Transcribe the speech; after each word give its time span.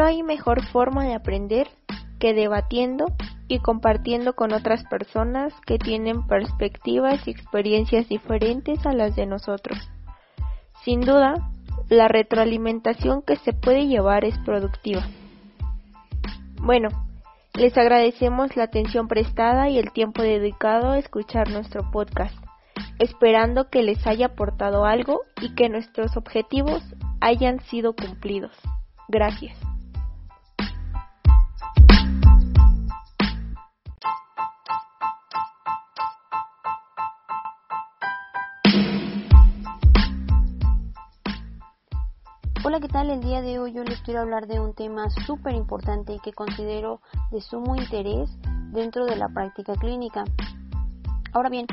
No 0.00 0.06
hay 0.06 0.22
mejor 0.22 0.64
forma 0.68 1.04
de 1.04 1.12
aprender 1.12 1.68
que 2.18 2.32
debatiendo 2.32 3.04
y 3.48 3.58
compartiendo 3.58 4.32
con 4.32 4.54
otras 4.54 4.82
personas 4.84 5.52
que 5.66 5.76
tienen 5.76 6.26
perspectivas 6.26 7.28
y 7.28 7.32
experiencias 7.32 8.08
diferentes 8.08 8.86
a 8.86 8.94
las 8.94 9.14
de 9.14 9.26
nosotros. 9.26 9.78
Sin 10.86 11.02
duda, 11.02 11.34
la 11.90 12.08
retroalimentación 12.08 13.20
que 13.20 13.36
se 13.36 13.52
puede 13.52 13.88
llevar 13.88 14.24
es 14.24 14.38
productiva. 14.38 15.06
Bueno, 16.62 16.88
les 17.52 17.76
agradecemos 17.76 18.56
la 18.56 18.64
atención 18.64 19.06
prestada 19.06 19.68
y 19.68 19.76
el 19.76 19.92
tiempo 19.92 20.22
dedicado 20.22 20.92
a 20.92 20.98
escuchar 20.98 21.50
nuestro 21.50 21.90
podcast, 21.90 22.42
esperando 22.98 23.68
que 23.68 23.82
les 23.82 24.06
haya 24.06 24.28
aportado 24.28 24.86
algo 24.86 25.20
y 25.42 25.54
que 25.54 25.68
nuestros 25.68 26.16
objetivos 26.16 26.82
hayan 27.20 27.60
sido 27.60 27.94
cumplidos. 27.94 28.56
Gracias. 29.06 29.69
Hola, 42.62 42.78
¿qué 42.78 42.88
tal? 42.88 43.08
El 43.08 43.22
día 43.22 43.40
de 43.40 43.58
hoy 43.58 43.72
yo 43.72 43.82
les 43.84 44.02
quiero 44.02 44.20
hablar 44.20 44.46
de 44.46 44.60
un 44.60 44.74
tema 44.74 45.08
súper 45.24 45.54
importante 45.54 46.12
y 46.12 46.18
que 46.18 46.34
considero 46.34 47.00
de 47.30 47.40
sumo 47.40 47.74
interés 47.74 48.28
dentro 48.70 49.06
de 49.06 49.16
la 49.16 49.30
práctica 49.30 49.72
clínica. 49.76 50.24
Ahora 51.32 51.48
bien, 51.48 51.66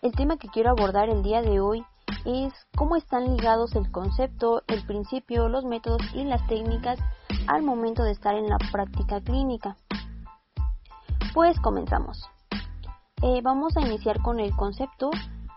el 0.00 0.12
tema 0.12 0.36
que 0.36 0.46
quiero 0.46 0.70
abordar 0.70 1.08
el 1.08 1.24
día 1.24 1.42
de 1.42 1.58
hoy 1.58 1.84
es 2.24 2.52
cómo 2.76 2.94
están 2.94 3.36
ligados 3.36 3.74
el 3.74 3.90
concepto, 3.90 4.62
el 4.68 4.86
principio, 4.86 5.48
los 5.48 5.64
métodos 5.64 6.02
y 6.14 6.22
las 6.22 6.46
técnicas 6.46 7.00
al 7.48 7.64
momento 7.64 8.04
de 8.04 8.12
estar 8.12 8.36
en 8.36 8.48
la 8.48 8.58
práctica 8.70 9.20
clínica. 9.20 9.76
Pues 11.34 11.58
comenzamos. 11.58 12.30
Eh, 13.22 13.40
vamos 13.42 13.76
a 13.76 13.80
iniciar 13.80 14.22
con 14.22 14.38
el 14.38 14.54
concepto. 14.54 15.10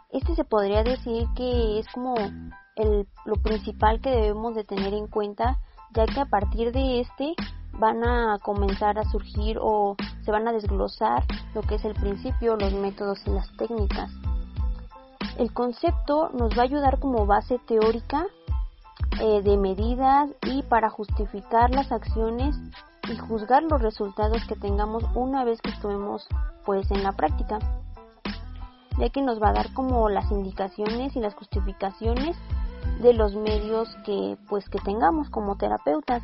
Este 0.10 0.34
se 0.34 0.44
podría 0.44 0.82
decir 0.82 1.28
que 1.36 1.78
es 1.78 1.88
como 1.94 2.16
lo 3.26 3.36
principal 3.36 4.02
que 4.02 4.10
debemos 4.10 4.56
de 4.56 4.64
tener 4.64 4.94
en 4.94 5.08
cuenta, 5.08 5.60
ya 5.94 6.06
que 6.06 6.20
a 6.20 6.26
partir 6.26 6.72
de 6.72 7.02
este 7.02 7.36
van 7.74 8.04
a 8.04 8.40
comenzar 8.40 9.00
a 9.00 9.10
surgir 9.10 9.58
o 9.60 9.96
se 10.24 10.32
van 10.32 10.48
a 10.48 10.52
desglosar 10.52 11.24
lo 11.54 11.62
que 11.62 11.76
es 11.76 11.86
el 11.86 11.94
principio, 11.94 12.56
los 12.56 12.74
métodos 12.74 13.20
y 13.26 13.32
las 13.32 13.50
técnicas. 13.58 14.12
El 15.38 15.54
concepto 15.54 16.30
nos 16.34 16.52
va 16.58 16.62
a 16.62 16.66
ayudar 16.66 17.00
como 17.00 17.26
base 17.26 17.60
teórica 17.68 18.26
eh, 19.22 19.42
de 19.42 19.58
medidas 19.58 20.30
y 20.44 20.64
para 20.64 20.90
justificar 20.90 21.72
las 21.72 21.92
acciones 21.92 22.56
y 23.10 23.18
juzgar 23.18 23.64
los 23.64 23.82
resultados 23.82 24.44
que 24.48 24.56
tengamos 24.56 25.04
una 25.16 25.44
vez 25.44 25.62
que 25.62 25.72
estuvimos 25.72 26.28
pues 26.66 26.90
en 26.92 27.04
la 27.04 27.14
práctica 27.14 27.60
ya 28.98 29.10
que 29.10 29.22
nos 29.22 29.42
va 29.42 29.50
a 29.50 29.54
dar 29.54 29.74
como 29.74 30.10
las 30.10 30.30
indicaciones 30.32 31.16
y 31.16 31.20
las 31.20 31.34
justificaciones 31.36 32.38
de 33.02 33.14
los 33.14 33.36
medios 33.36 33.90
que 34.06 34.38
pues 34.48 34.68
que 34.70 34.80
tengamos 34.80 35.30
como 35.30 35.58
terapeutas. 35.58 36.24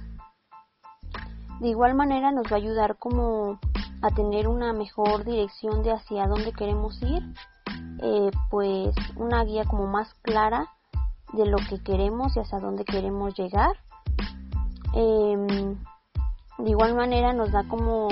De 1.60 1.70
igual 1.70 1.96
manera 1.96 2.32
nos 2.32 2.46
va 2.46 2.56
a 2.56 2.60
ayudar 2.60 2.98
como 2.98 3.60
a 4.02 4.10
tener 4.12 4.48
una 4.48 4.74
mejor 4.74 5.24
dirección 5.26 5.82
de 5.82 5.92
hacia 5.92 6.28
dónde 6.28 6.54
queremos 6.54 7.02
ir, 7.02 7.24
eh, 8.02 8.32
pues 8.50 8.96
una 9.16 9.44
guía 9.44 9.66
como 9.66 9.88
más 9.88 10.14
clara 10.22 10.68
de 11.34 11.46
lo 11.46 11.58
que 11.70 11.82
queremos 11.84 12.36
y 12.36 12.40
hacia 12.40 12.60
dónde 12.60 12.86
queremos 12.86 13.36
llegar. 13.36 13.76
Em, 14.94 15.78
de 16.58 16.70
igual 16.70 16.96
manera 16.96 17.34
nos 17.34 17.52
da 17.52 17.68
como 17.68 18.08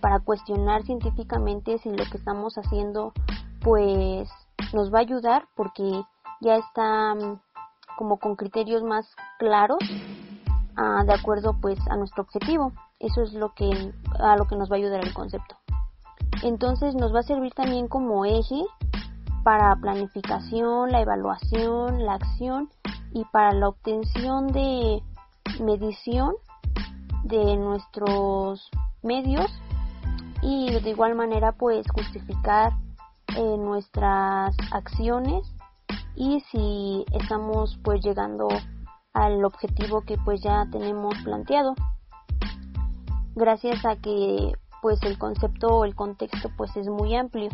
para 0.00 0.20
cuestionar 0.20 0.82
científicamente 0.84 1.78
si 1.78 1.90
lo 1.90 2.04
que 2.04 2.18
estamos 2.18 2.56
haciendo 2.58 3.12
pues 3.60 4.28
nos 4.72 4.92
va 4.92 4.98
a 4.98 5.02
ayudar 5.02 5.48
porque 5.56 6.02
ya 6.40 6.56
está 6.56 7.14
como 7.96 8.18
con 8.18 8.36
criterios 8.36 8.82
más 8.82 9.06
claros 9.38 9.78
ah, 10.76 11.04
de 11.06 11.14
acuerdo 11.14 11.56
pues 11.60 11.78
a 11.88 11.96
nuestro 11.96 12.22
objetivo. 12.22 12.72
Eso 12.98 13.22
es 13.22 13.32
lo 13.32 13.52
que 13.54 13.92
a 14.18 14.36
lo 14.36 14.46
que 14.46 14.56
nos 14.56 14.70
va 14.70 14.76
a 14.76 14.78
ayudar 14.78 15.04
el 15.04 15.14
concepto. 15.14 15.56
Entonces 16.42 16.94
nos 16.94 17.14
va 17.14 17.20
a 17.20 17.24
servir 17.24 17.52
también 17.54 17.88
como 17.88 18.24
eje 18.24 18.62
para 19.42 19.76
planificación, 19.76 20.90
la 20.90 21.00
evaluación, 21.00 22.04
la 22.04 22.14
acción 22.14 22.70
y 23.12 23.24
para 23.26 23.52
la 23.52 23.68
obtención 23.68 24.48
de 24.48 25.02
medición 25.60 26.34
de 27.22 27.56
nuestros 27.56 28.70
medios 29.02 29.50
y 30.42 30.78
de 30.80 30.90
igual 30.90 31.14
manera 31.14 31.52
pues 31.52 31.86
justificar 31.90 32.72
eh, 33.36 33.56
nuestras 33.56 34.56
acciones 34.72 35.50
y 36.16 36.40
si 36.50 37.04
estamos 37.12 37.78
pues 37.82 38.02
llegando 38.02 38.48
al 39.12 39.44
objetivo 39.44 40.02
que 40.02 40.16
pues 40.18 40.42
ya 40.42 40.66
tenemos 40.70 41.14
planteado. 41.24 41.74
Gracias 43.34 43.84
a 43.84 43.96
que 43.96 44.52
pues 44.82 45.02
el 45.02 45.18
concepto 45.18 45.68
o 45.68 45.84
el 45.84 45.94
contexto 45.94 46.50
pues 46.56 46.76
es 46.76 46.88
muy 46.88 47.16
amplio. 47.16 47.50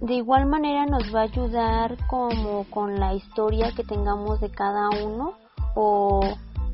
De 0.00 0.14
igual 0.14 0.46
manera 0.46 0.86
nos 0.86 1.14
va 1.14 1.20
a 1.20 1.24
ayudar 1.24 1.96
como 2.06 2.64
con 2.70 2.98
la 2.98 3.14
historia 3.14 3.72
que 3.72 3.84
tengamos 3.84 4.40
de 4.40 4.50
cada 4.50 4.88
uno 5.04 5.34
o 5.74 6.20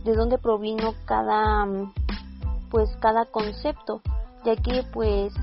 de 0.04 0.14
dónde 0.14 0.38
provino 0.38 0.94
cada 1.04 1.66
pues 2.70 2.88
cada 3.00 3.24
concepto 3.26 4.00
ya 4.44 4.54
que 4.54 4.84
pues 4.92 5.34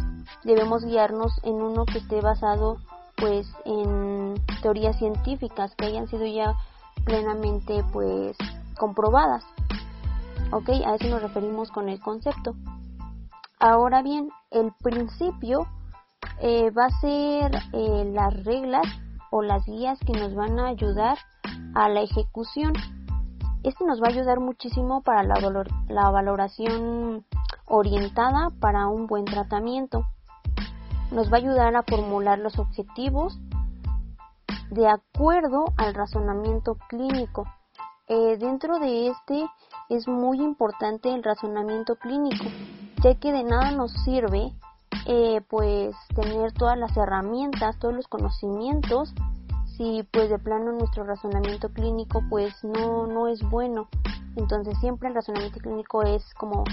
debemos 0.44 0.86
guiarnos 0.86 1.34
en 1.44 1.56
uno 1.56 1.86
que 1.86 1.98
esté 1.98 2.22
basado 2.22 2.78
pues 3.24 3.48
en 3.64 4.36
teorías 4.62 4.98
científicas 4.98 5.74
que 5.78 5.86
hayan 5.86 6.10
sido 6.10 6.26
ya 6.26 6.58
plenamente 7.06 7.82
pues 7.94 8.36
comprobadas. 8.78 9.46
¿Ok? 10.52 10.68
A 10.86 10.96
eso 10.96 11.08
nos 11.08 11.22
referimos 11.22 11.72
con 11.72 11.88
el 11.88 12.02
concepto. 12.02 12.54
Ahora 13.62 14.02
bien, 14.02 14.30
el 14.52 14.74
principio 14.84 15.66
eh, 16.42 16.70
va 16.72 16.88
a 16.88 17.00
ser 17.00 17.56
eh, 17.72 18.12
las 18.14 18.44
reglas 18.44 18.86
o 19.32 19.42
las 19.42 19.66
guías 19.66 19.98
que 20.06 20.20
nos 20.20 20.36
van 20.36 20.60
a 20.60 20.68
ayudar 20.68 21.18
a 21.76 21.88
la 21.88 22.02
ejecución. 22.02 22.74
Este 23.64 23.86
nos 23.86 24.02
va 24.02 24.08
a 24.08 24.12
ayudar 24.12 24.42
muchísimo 24.42 25.02
para 25.02 25.24
la, 25.24 25.36
la 25.88 26.10
valoración 26.10 27.26
orientada 27.68 28.50
para 28.60 28.88
un 28.88 29.08
buen 29.08 29.24
tratamiento 29.24 30.04
nos 31.14 31.32
va 31.32 31.38
a 31.38 31.42
ayudar 31.42 31.76
a 31.76 31.84
formular 31.84 32.40
los 32.40 32.58
objetivos 32.58 33.40
de 34.72 34.88
acuerdo 34.88 35.66
al 35.78 35.94
razonamiento 35.94 36.76
clínico. 36.90 37.46
Eh, 38.08 38.38
dentro 38.38 38.80
de 38.80 39.08
este 39.08 39.46
es 39.90 40.08
muy 40.08 40.40
importante 40.42 41.14
el 41.14 41.24
razonamiento 41.24 41.96
clínico, 41.96 42.46
ya 43.04 43.14
que 43.16 43.32
de 43.32 43.44
nada 43.44 43.72
nos 43.72 43.92
sirve 44.04 44.54
eh, 45.06 45.42
pues 45.50 45.96
tener 46.16 46.52
todas 46.54 46.78
las 46.78 46.98
herramientas, 46.98 47.78
todos 47.78 47.94
los 47.94 48.08
conocimientos, 48.08 49.14
si 49.78 50.08
pues 50.12 50.30
de 50.30 50.40
plano 50.40 50.72
nuestro 50.72 51.04
razonamiento 51.04 51.70
clínico 51.70 52.24
pues 52.30 52.64
no, 52.64 53.06
no 53.06 53.28
es 53.28 53.48
bueno. 53.50 53.88
Entonces 54.36 54.78
siempre 54.80 55.10
el 55.10 55.16
razonamiento 55.16 55.60
clínico 55.60 56.02
es 56.02 56.24
como 56.34 56.64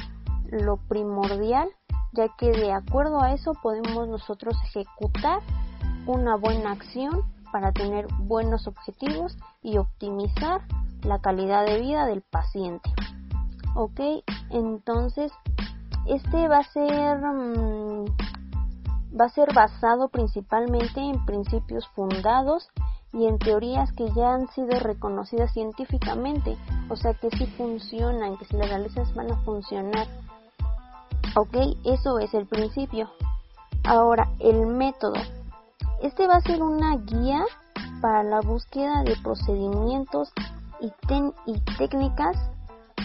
lo 0.51 0.79
primordial 0.89 1.69
ya 2.13 2.29
que 2.37 2.51
de 2.51 2.73
acuerdo 2.73 3.21
a 3.21 3.33
eso 3.33 3.53
podemos 3.63 4.09
nosotros 4.09 4.57
ejecutar 4.65 5.41
una 6.07 6.37
buena 6.37 6.73
acción 6.73 7.23
para 7.53 7.73
tener 7.73 8.07
buenos 8.19 8.67
objetivos 8.67 9.37
y 9.63 9.79
optimizar 9.79 10.63
la 11.03 11.21
calidad 11.21 11.65
de 11.67 11.81
vida 11.81 12.07
del 12.07 12.23
paciente. 12.23 12.91
Ok, 13.75 14.01
entonces 14.51 15.33
este 16.07 16.49
va 16.49 16.59
a 16.59 16.65
ser 16.65 17.19
mm, 17.19 18.05
va 19.19 19.27
a 19.27 19.31
ser 19.31 19.53
basado 19.55 20.09
principalmente 20.09 21.01
en 21.01 21.25
principios 21.25 21.87
fundados 21.89 22.69
y 23.13 23.27
en 23.27 23.39
teorías 23.39 23.93
que 23.93 24.09
ya 24.13 24.35
han 24.35 24.49
sido 24.49 24.79
reconocidas 24.79 25.53
científicamente, 25.53 26.57
o 26.89 26.97
sea 26.97 27.15
que 27.15 27.29
sí 27.31 27.47
funcionan, 27.57 28.37
que 28.39 28.45
si 28.45 28.57
las 28.57 28.69
realizas 28.69 29.13
van 29.15 29.33
a 29.33 29.37
funcionar 29.39 30.07
Ok, 31.37 31.57
eso 31.85 32.19
es 32.19 32.35
el 32.35 32.47
principio. 32.47 33.09
Ahora, 33.85 34.29
el 34.41 34.67
método. 34.67 35.15
Este 36.03 36.27
va 36.27 36.37
a 36.37 36.41
ser 36.41 36.61
una 36.61 36.97
guía 36.97 37.45
para 38.01 38.25
la 38.25 38.41
búsqueda 38.41 39.05
de 39.05 39.17
procedimientos 39.23 40.33
y, 40.81 40.93
y 41.47 41.61
técnicas 41.79 42.37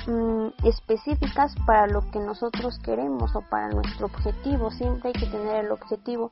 mm, 0.07 0.47
específicas 0.63 1.53
para 1.67 1.85
lo 1.85 2.09
que 2.09 2.19
nosotros 2.19 2.79
queremos 2.79 3.35
o 3.35 3.41
para 3.41 3.69
nuestro 3.69 4.07
objetivo. 4.07 4.71
Siempre 4.71 5.09
hay 5.09 5.13
que 5.13 5.27
tener 5.27 5.65
el 5.65 5.71
objetivo 5.71 6.31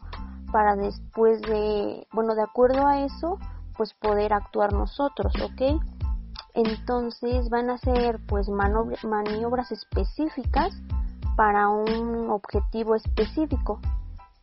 para 0.51 0.75
después 0.75 1.42
de, 1.42 2.07
bueno, 2.12 2.34
de 2.34 2.44
acuerdo 2.44 2.88
a 2.88 3.01
eso, 3.01 3.38
pues 3.78 3.94
poder 3.94 4.34
actuar 4.34 4.74
nosotros, 4.74 5.34
¿ok? 5.44 5.80
entonces 6.56 7.50
van 7.50 7.72
a 7.72 7.80
ser 7.80 8.19
pues 8.28 8.48
maniobras 8.48 9.72
específicas 9.72 10.72
para 11.36 11.70
un 11.70 12.30
objetivo 12.30 12.96
específico. 12.96 13.80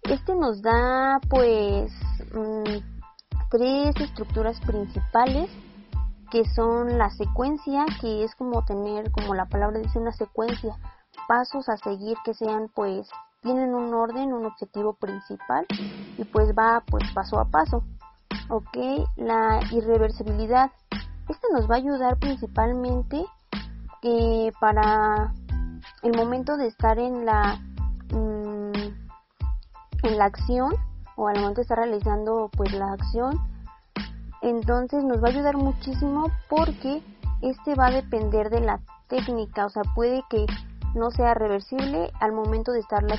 Este 0.02 0.34
nos 0.34 0.62
da 0.62 1.20
pues 1.28 1.92
mm, 2.34 3.48
tres 3.50 3.94
estructuras 4.00 4.60
principales 4.60 5.50
que 6.30 6.44
son 6.54 6.96
la 6.96 7.10
secuencia, 7.10 7.84
que 8.00 8.24
es 8.24 8.34
como 8.36 8.64
tener, 8.64 9.10
como 9.10 9.34
la 9.34 9.46
palabra 9.46 9.80
dice, 9.80 9.98
una 9.98 10.12
secuencia, 10.12 10.76
pasos 11.26 11.68
a 11.68 11.76
seguir 11.76 12.16
que 12.24 12.34
sean 12.34 12.70
pues, 12.74 13.08
tienen 13.42 13.74
un 13.74 13.92
orden, 13.94 14.32
un 14.32 14.46
objetivo 14.46 14.94
principal 14.94 15.66
y 16.18 16.24
pues 16.24 16.50
va 16.56 16.82
pues 16.86 17.04
paso 17.12 17.38
a 17.38 17.46
paso. 17.46 17.82
Ok, 18.48 18.76
la 19.16 19.60
irreversibilidad. 19.72 20.70
Esta 21.28 21.48
nos 21.52 21.70
va 21.70 21.76
a 21.76 21.78
ayudar 21.78 22.18
principalmente 22.18 23.24
eh, 24.02 24.52
para 24.60 25.32
el 26.02 26.16
momento 26.16 26.56
de 26.56 26.66
estar 26.66 26.98
en 26.98 27.26
la 27.26 27.60
mm, 28.12 28.72
en 30.02 30.18
la 30.18 30.24
acción 30.24 30.74
o 31.16 31.28
al 31.28 31.36
momento 31.36 31.56
de 31.56 31.62
estar 31.62 31.78
realizando 31.78 32.50
pues 32.56 32.72
la 32.72 32.92
acción 32.92 33.38
entonces 34.42 35.04
nos 35.04 35.22
va 35.22 35.28
a 35.28 35.30
ayudar 35.30 35.56
muchísimo 35.56 36.30
porque 36.48 37.02
este 37.42 37.74
va 37.74 37.86
a 37.86 37.90
depender 37.90 38.50
de 38.50 38.60
la 38.60 38.80
técnica, 39.08 39.66
o 39.66 39.70
sea, 39.70 39.82
puede 39.94 40.22
que 40.30 40.46
no 40.94 41.10
sea 41.10 41.34
reversible 41.34 42.10
al 42.20 42.32
momento 42.32 42.72
de 42.72 42.80
estarla 42.80 43.16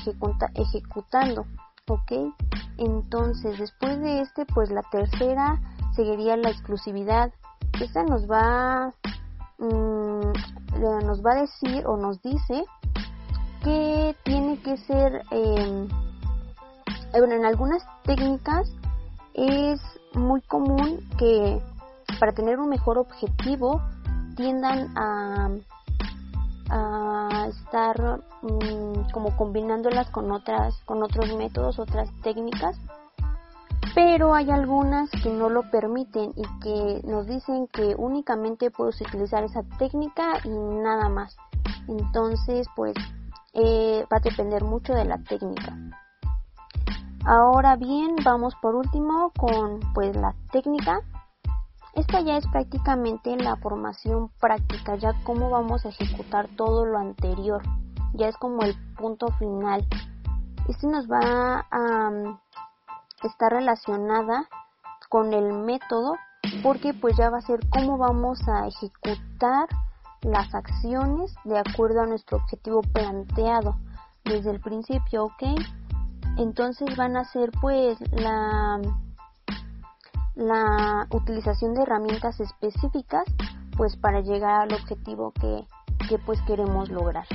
ejecutando, 0.54 1.46
¿ok? 1.88 2.34
Entonces, 2.78 3.58
después 3.58 4.00
de 4.00 4.20
este, 4.20 4.46
pues 4.46 4.70
la 4.70 4.82
tercera 4.90 5.60
seguiría 5.94 6.36
la 6.36 6.50
exclusividad. 6.50 7.32
Esta 7.80 8.02
nos 8.02 8.28
va, 8.30 8.92
mm, 9.62 10.32
nos 11.06 11.24
va 11.24 11.32
a 11.32 11.40
decir 11.42 11.86
o 11.86 11.96
nos 11.96 12.20
dice 12.22 12.64
que 13.62 14.16
tiene 14.24 14.60
que 14.60 14.76
ser, 14.76 15.22
em, 15.30 15.88
bueno, 17.12 17.34
en 17.34 17.44
algunas 17.44 17.82
técnicas 18.04 18.68
es 19.34 19.80
muy 20.14 20.42
común 20.42 21.00
que 21.18 21.62
para 22.18 22.32
tener 22.32 22.58
un 22.58 22.68
mejor 22.68 22.98
objetivo 22.98 23.80
tiendan 24.36 24.96
a, 24.96 25.50
a 26.70 27.46
estar 27.48 28.20
mm, 28.42 29.10
como 29.12 29.36
combinándolas 29.36 30.10
con 30.10 30.30
otras 30.32 30.74
con 30.84 31.02
otros 31.02 31.34
métodos 31.36 31.78
otras 31.78 32.08
técnicas 32.22 32.78
pero 33.94 34.34
hay 34.34 34.50
algunas 34.50 35.10
que 35.10 35.30
no 35.30 35.48
lo 35.48 35.70
permiten 35.70 36.32
y 36.36 36.42
que 36.60 37.00
nos 37.06 37.26
dicen 37.26 37.68
que 37.68 37.94
únicamente 37.96 38.70
puedes 38.70 39.00
utilizar 39.00 39.44
esa 39.44 39.62
técnica 39.78 40.38
y 40.44 40.50
nada 40.50 41.08
más 41.08 41.36
entonces 41.88 42.66
pues 42.74 42.94
eh, 43.54 44.04
va 44.12 44.16
a 44.16 44.20
depender 44.20 44.64
mucho 44.64 44.94
de 44.94 45.04
la 45.04 45.18
técnica 45.18 45.76
Ahora 47.24 47.76
bien, 47.76 48.16
vamos 48.24 48.56
por 48.56 48.74
último 48.74 49.30
con 49.38 49.78
pues 49.94 50.16
la 50.16 50.34
técnica. 50.50 51.02
Esta 51.94 52.20
ya 52.20 52.36
es 52.36 52.44
prácticamente 52.48 53.36
la 53.36 53.54
formación 53.56 54.30
práctica, 54.40 54.96
ya 54.96 55.12
cómo 55.22 55.48
vamos 55.48 55.86
a 55.86 55.90
ejecutar 55.90 56.48
todo 56.56 56.84
lo 56.84 56.98
anterior. 56.98 57.62
Ya 58.14 58.26
es 58.26 58.36
como 58.38 58.62
el 58.62 58.74
punto 58.96 59.28
final. 59.38 59.86
Este 60.68 60.88
nos 60.88 61.08
va 61.08 61.64
a 61.70 62.10
estar 63.28 63.52
relacionada 63.52 64.48
con 65.08 65.32
el 65.32 65.52
método 65.52 66.16
porque 66.62 66.94
pues 66.94 67.16
ya 67.16 67.30
va 67.30 67.38
a 67.38 67.42
ser 67.42 67.60
cómo 67.70 67.98
vamos 67.98 68.40
a 68.48 68.66
ejecutar 68.66 69.68
las 70.22 70.54
acciones 70.54 71.34
de 71.44 71.58
acuerdo 71.58 72.02
a 72.02 72.06
nuestro 72.06 72.38
objetivo 72.38 72.82
planteado 72.82 73.76
desde 74.24 74.50
el 74.50 74.60
principio, 74.60 75.24
¿ok? 75.24 75.42
entonces 76.36 76.96
van 76.96 77.16
a 77.16 77.24
ser 77.24 77.50
pues 77.60 77.98
la 78.12 78.80
la 80.34 81.06
utilización 81.10 81.74
de 81.74 81.82
herramientas 81.82 82.40
específicas 82.40 83.24
pues 83.76 83.96
para 83.96 84.20
llegar 84.20 84.62
al 84.62 84.72
objetivo 84.72 85.32
que, 85.32 85.66
que 86.08 86.18
pues 86.18 86.40
queremos 86.46 86.88
lograr 86.88 87.26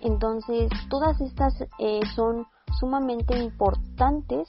entonces 0.00 0.70
todas 0.88 1.20
estas 1.20 1.54
eh, 1.78 2.00
son 2.16 2.46
sumamente 2.80 3.38
importantes 3.38 4.48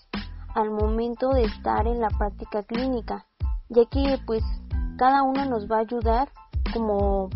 al 0.55 0.71
momento 0.71 1.29
de 1.29 1.43
estar 1.43 1.87
en 1.87 1.99
la 1.99 2.09
práctica 2.09 2.63
clínica 2.63 3.25
ya 3.69 3.85
que 3.85 4.19
pues 4.25 4.43
cada 4.97 5.23
una 5.23 5.45
nos 5.45 5.69
va 5.69 5.77
a 5.77 5.81
ayudar 5.81 6.29
como 6.73 7.29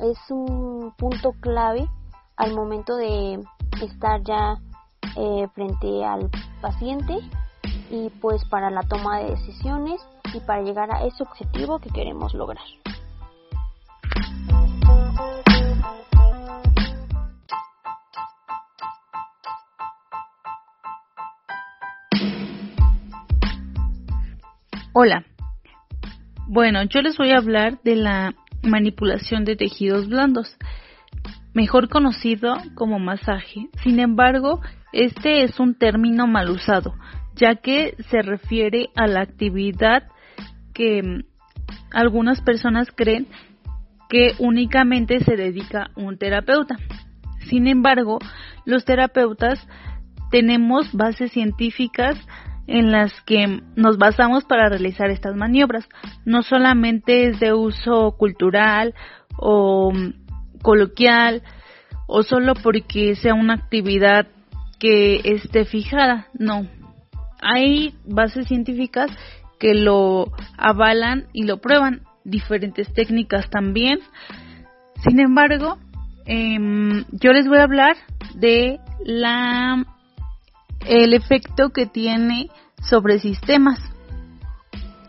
es 0.00 0.18
un 0.30 0.92
punto 0.96 1.32
clave 1.40 1.88
al 2.36 2.54
momento 2.54 2.96
de 2.96 3.42
estar 3.82 4.22
ya 4.22 4.60
eh, 5.16 5.48
frente 5.54 6.04
al 6.04 6.30
paciente 6.60 7.18
y 7.90 8.10
pues 8.20 8.44
para 8.44 8.70
la 8.70 8.82
toma 8.82 9.18
de 9.18 9.30
decisiones 9.30 10.00
y 10.34 10.40
para 10.40 10.62
llegar 10.62 10.92
a 10.92 11.04
ese 11.04 11.22
objetivo 11.22 11.78
que 11.78 11.90
queremos 11.90 12.34
lograr. 12.34 12.64
Hola. 25.00 25.22
Bueno, 26.48 26.82
yo 26.82 27.02
les 27.02 27.16
voy 27.16 27.30
a 27.30 27.36
hablar 27.36 27.80
de 27.84 27.94
la 27.94 28.34
manipulación 28.64 29.44
de 29.44 29.54
tejidos 29.54 30.08
blandos, 30.08 30.56
mejor 31.54 31.88
conocido 31.88 32.56
como 32.74 32.98
masaje. 32.98 33.68
Sin 33.84 34.00
embargo, 34.00 34.60
este 34.92 35.44
es 35.44 35.60
un 35.60 35.76
término 35.76 36.26
mal 36.26 36.50
usado, 36.50 36.96
ya 37.36 37.54
que 37.54 37.94
se 38.10 38.22
refiere 38.22 38.88
a 38.96 39.06
la 39.06 39.20
actividad 39.20 40.02
que 40.74 41.04
mm, 41.04 41.22
algunas 41.92 42.40
personas 42.40 42.88
creen 42.92 43.28
que 44.08 44.32
únicamente 44.40 45.20
se 45.20 45.36
dedica 45.36 45.92
un 45.94 46.18
terapeuta. 46.18 46.76
Sin 47.48 47.68
embargo, 47.68 48.18
los 48.64 48.84
terapeutas 48.84 49.64
tenemos 50.32 50.92
bases 50.92 51.30
científicas 51.30 52.18
en 52.68 52.92
las 52.92 53.12
que 53.22 53.62
nos 53.74 53.96
basamos 53.96 54.44
para 54.44 54.68
realizar 54.68 55.10
estas 55.10 55.34
maniobras. 55.34 55.88
No 56.24 56.42
solamente 56.42 57.26
es 57.26 57.40
de 57.40 57.54
uso 57.54 58.14
cultural 58.16 58.94
o 59.38 59.90
mm, 59.92 60.60
coloquial 60.62 61.42
o 62.06 62.22
solo 62.22 62.54
porque 62.54 63.16
sea 63.16 63.34
una 63.34 63.54
actividad 63.54 64.28
que 64.78 65.20
esté 65.24 65.64
fijada, 65.64 66.28
no. 66.34 66.66
Hay 67.40 67.94
bases 68.04 68.46
científicas 68.46 69.10
que 69.58 69.74
lo 69.74 70.30
avalan 70.56 71.26
y 71.32 71.44
lo 71.44 71.58
prueban, 71.60 72.02
diferentes 72.24 72.92
técnicas 72.92 73.48
también. 73.50 74.00
Sin 75.02 75.20
embargo, 75.20 75.78
em, 76.26 77.04
yo 77.12 77.32
les 77.32 77.48
voy 77.48 77.58
a 77.58 77.64
hablar 77.64 77.96
de 78.34 78.78
la 79.04 79.84
el 80.86 81.14
efecto 81.14 81.70
que 81.70 81.86
tiene 81.86 82.48
sobre 82.82 83.18
sistemas. 83.18 83.78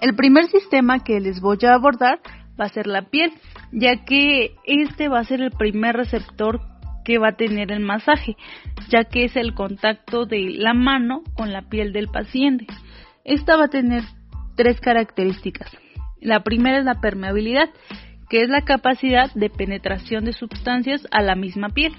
El 0.01 0.15
primer 0.15 0.45
sistema 0.47 1.03
que 1.03 1.19
les 1.19 1.41
voy 1.41 1.57
a 1.63 1.73
abordar 1.73 2.19
va 2.59 2.65
a 2.65 2.69
ser 2.69 2.87
la 2.87 3.03
piel, 3.03 3.31
ya 3.71 4.03
que 4.05 4.55
este 4.65 5.07
va 5.07 5.19
a 5.19 5.25
ser 5.25 5.41
el 5.41 5.51
primer 5.51 5.95
receptor 5.95 6.61
que 7.03 7.17
va 7.17 7.29
a 7.29 7.35
tener 7.35 7.71
el 7.71 7.79
masaje, 7.79 8.35
ya 8.89 9.05
que 9.05 9.25
es 9.25 9.35
el 9.35 9.53
contacto 9.53 10.25
de 10.25 10.51
la 10.51 10.73
mano 10.73 11.23
con 11.35 11.51
la 11.51 11.63
piel 11.63 11.93
del 11.93 12.07
paciente. 12.07 12.67
Esta 13.23 13.57
va 13.57 13.65
a 13.65 13.69
tener 13.69 14.03
tres 14.55 14.79
características. 14.79 15.71
La 16.21 16.43
primera 16.43 16.79
es 16.79 16.85
la 16.85 16.99
permeabilidad, 16.99 17.69
que 18.29 18.43
es 18.43 18.49
la 18.49 18.61
capacidad 18.61 19.33
de 19.33 19.49
penetración 19.49 20.25
de 20.25 20.33
sustancias 20.33 21.07
a 21.11 21.21
la 21.21 21.35
misma 21.35 21.69
piel. 21.69 21.93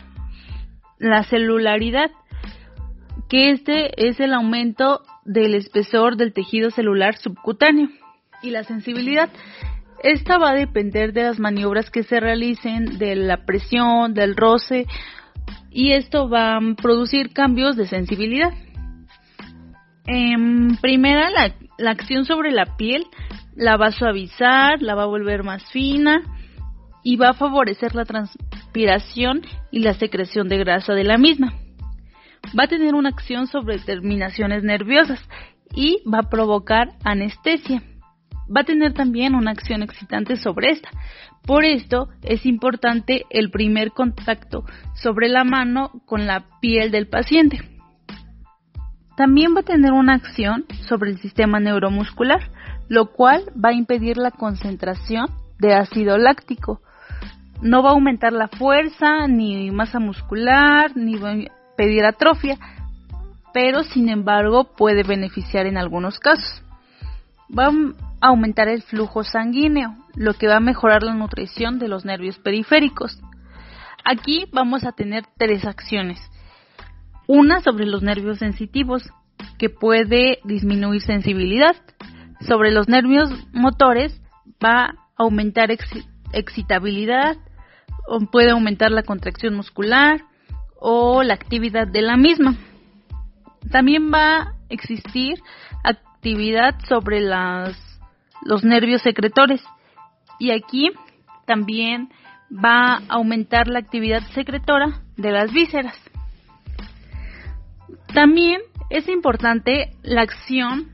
La 0.99 1.25
celularidad, 1.25 2.11
que 3.29 3.50
este 3.50 4.09
es 4.09 4.21
el 4.21 4.33
aumento 4.33 5.03
del 5.25 5.55
espesor 5.55 6.17
del 6.17 6.33
tejido 6.33 6.71
celular 6.71 7.17
subcutáneo. 7.17 7.89
Y 8.43 8.50
la 8.50 8.65
sensibilidad, 8.65 9.29
esta 10.03 10.39
va 10.39 10.50
a 10.50 10.55
depender 10.55 11.12
de 11.12 11.25
las 11.25 11.39
maniobras 11.39 11.91
que 11.91 12.03
se 12.03 12.21
realicen, 12.21 12.99
de 12.99 13.17
la 13.17 13.45
presión, 13.45 14.15
del 14.15 14.35
roce, 14.35 14.87
y 15.71 15.93
esto 15.93 16.29
va 16.29 16.57
a 16.57 16.61
producir 16.81 17.33
cambios 17.33 17.77
de 17.77 17.87
sensibilidad. 17.87 18.53
En 20.07 20.77
primera, 20.79 21.31
la, 21.31 21.55
la 21.79 21.91
acción 21.91 22.25
sobre 22.25 22.50
la 22.50 22.77
piel 22.77 23.05
la 23.55 23.77
va 23.77 23.89
a 23.89 23.93
suavizar, 23.93 24.83
la 24.83 24.95
va 24.95 25.05
a 25.05 25.07
volver 25.07 25.45
más 25.45 25.62
fina 25.71 26.23
y 27.05 27.17
va 27.17 27.31
a 27.31 27.35
favorecer 27.35 27.95
la 27.95 28.05
transpiración 28.05 29.43
y 29.71 29.81
la 29.81 29.95
secreción 29.95 30.49
de 30.49 30.59
grasa 30.59 30.95
de 30.95 31.05
la 31.05 31.19
misma. 31.19 31.53
Va 32.59 32.64
a 32.64 32.68
tener 32.68 32.94
una 32.94 33.11
acción 33.11 33.47
sobre 33.47 33.78
terminaciones 33.78 34.62
nerviosas 34.62 35.20
y 35.75 36.02
va 36.09 36.20
a 36.20 36.30
provocar 36.30 36.92
anestesia 37.04 37.82
va 38.54 38.62
a 38.62 38.64
tener 38.64 38.92
también 38.92 39.35
una 39.35 39.52
acción 39.52 39.82
excitante 39.82 40.37
sobre 40.37 40.70
esta. 40.70 40.90
Por 41.47 41.64
esto 41.64 42.09
es 42.23 42.44
importante 42.47 43.25
el 43.30 43.50
primer 43.50 43.92
contacto 43.92 44.64
sobre 44.94 45.28
la 45.28 45.44
mano 45.44 45.90
con 46.04 46.26
la 46.26 46.44
piel 46.61 46.90
del 46.90 47.09
paciente. 47.09 47.61
También 49.16 49.54
va 49.54 49.61
a 49.61 49.64
tener 49.64 49.92
una 49.92 50.14
acción 50.14 50.64
sobre 50.88 51.11
el 51.11 51.18
sistema 51.18 51.61
neuromuscular, 51.61 52.50
lo 52.88 53.12
cual 53.12 53.44
va 53.52 53.70
a 53.70 53.75
impedir 53.75 54.16
la 54.16 54.30
concentración 54.30 55.26
de 55.59 55.75
ácido 55.75 56.18
láctico. 56.18 56.80
No 57.61 57.82
va 57.82 57.90
a 57.90 57.92
aumentar 57.92 58.32
la 58.32 58.49
fuerza, 58.49 59.26
ni 59.28 59.70
masa 59.70 60.00
muscular, 60.00 60.97
ni 60.97 61.16
va 61.16 61.35
a 61.80 61.87
pedir 61.87 62.04
atrofia, 62.04 62.58
pero 63.54 63.82
sin 63.84 64.10
embargo 64.10 64.64
puede 64.76 65.02
beneficiar 65.02 65.66
en 65.66 65.78
algunos 65.78 66.18
casos. 66.18 66.62
Va 67.50 67.68
a 68.20 68.28
aumentar 68.28 68.68
el 68.68 68.82
flujo 68.82 69.25
sanguíneo, 69.25 69.96
lo 70.14 70.34
que 70.34 70.46
va 70.46 70.56
a 70.56 70.60
mejorar 70.60 71.02
la 71.02 71.14
nutrición 71.14 71.78
de 71.78 71.88
los 71.88 72.04
nervios 72.04 72.38
periféricos. 72.38 73.18
Aquí 74.04 74.46
vamos 74.52 74.84
a 74.84 74.92
tener 74.92 75.25
tres 75.38 75.64
acciones. 75.64 76.20
Una 77.26 77.60
sobre 77.60 77.87
los 77.87 78.02
nervios 78.02 78.38
sensitivos, 78.38 79.10
que 79.58 79.70
puede 79.70 80.40
disminuir 80.44 81.00
sensibilidad. 81.00 81.76
Sobre 82.46 82.72
los 82.72 82.88
nervios 82.88 83.30
motores 83.52 84.20
va 84.62 84.84
a 84.84 84.94
aumentar 85.16 85.70
excitabilidad, 86.32 87.37
puede 88.30 88.50
aumentar 88.50 88.90
la 88.90 89.02
contracción 89.02 89.54
muscular 89.54 90.20
o 90.80 91.22
la 91.22 91.34
actividad 91.34 91.87
de 91.87 92.02
la 92.02 92.16
misma. 92.16 92.56
También 93.70 94.10
va 94.12 94.38
a 94.38 94.54
existir 94.68 95.38
actividad 95.84 96.75
sobre 96.88 97.20
las, 97.20 97.76
los 98.42 98.64
nervios 98.64 99.02
secretores 99.02 99.62
y 100.38 100.50
aquí 100.50 100.90
también 101.46 102.10
va 102.52 102.94
a 102.94 103.02
aumentar 103.08 103.68
la 103.68 103.78
actividad 103.78 104.22
secretora 104.34 105.02
de 105.16 105.30
las 105.30 105.52
vísceras. 105.52 105.96
También 108.12 108.60
es 108.88 109.08
importante 109.08 109.92
la 110.02 110.22
acción 110.22 110.88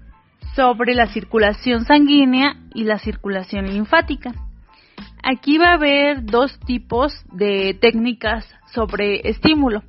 sobre 0.55 0.95
la 0.95 1.07
circulación 1.07 1.85
sanguínea 1.85 2.57
y 2.75 2.85
la 2.85 2.99
circulación 2.99 3.67
linfática. 3.67 4.33
Aquí 5.23 5.59
va 5.59 5.71
a 5.71 5.75
haber 5.75 6.25
dos 6.25 6.59
tipos 6.61 7.13
de 7.33 7.77
técnicas 7.81 8.47
sobre 8.73 9.29
estímulo. 9.29 9.83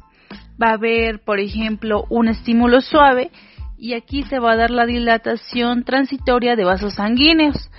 Va 0.62 0.70
a 0.70 0.74
haber, 0.74 1.20
por 1.20 1.40
ejemplo, 1.40 2.06
un 2.10 2.28
estímulo 2.28 2.82
suave 2.82 3.32
y 3.78 3.94
aquí 3.94 4.24
se 4.24 4.40
va 4.40 4.54
a 4.54 4.56
dar 4.56 4.72
la 4.72 4.86
dilatación 4.86 5.84
transitoria 5.84 6.56
de 6.56 6.64
vasos 6.64 6.96
sanguíneos. 6.96 7.70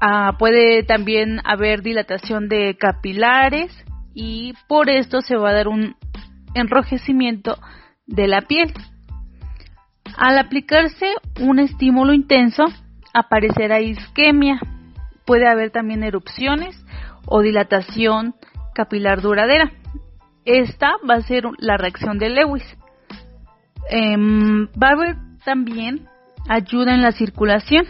Ah, 0.00 0.36
puede 0.38 0.82
también 0.82 1.40
haber 1.44 1.82
dilatación 1.82 2.48
de 2.48 2.76
capilares 2.78 3.72
y 4.14 4.54
por 4.68 4.88
esto 4.88 5.20
se 5.20 5.36
va 5.36 5.50
a 5.50 5.54
dar 5.54 5.68
un 5.68 5.96
enrojecimiento 6.54 7.58
de 8.06 8.28
la 8.28 8.42
piel. 8.42 8.72
Al 10.16 10.38
aplicarse 10.38 11.06
un 11.40 11.58
estímulo 11.58 12.14
intenso, 12.14 12.64
aparecerá 13.12 13.80
isquemia. 13.80 14.60
Puede 15.26 15.48
haber 15.48 15.70
también 15.70 16.02
erupciones 16.02 16.76
o 17.26 17.42
dilatación 17.42 18.34
capilar 18.74 19.20
duradera. 19.20 19.72
Esta 20.44 20.92
va 21.08 21.14
a 21.14 21.22
ser 21.22 21.44
la 21.58 21.76
reacción 21.76 22.18
de 22.18 22.30
Lewis. 22.30 22.64
Em, 23.90 24.68
va 24.80 24.88
a 24.88 24.92
haber 24.92 25.16
también 25.44 26.08
ayuda 26.48 26.94
en 26.94 27.02
la 27.02 27.12
circulación. 27.12 27.84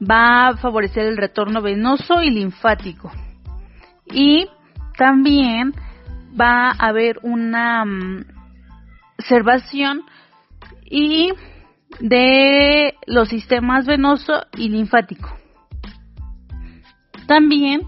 Va 0.00 0.48
a 0.48 0.56
favorecer 0.56 1.06
el 1.06 1.16
retorno 1.16 1.60
venoso 1.62 2.22
y 2.22 2.30
linfático. 2.30 3.10
Y 4.06 4.48
también 4.96 5.72
va 6.38 6.70
a 6.70 6.88
haber 6.88 7.18
una 7.22 7.84
mm, 7.84 8.24
observación 9.18 10.02
y 10.84 11.32
de 12.00 12.94
los 13.06 13.28
sistemas 13.28 13.86
venoso 13.86 14.44
y 14.56 14.68
linfático. 14.68 15.28
También 17.26 17.82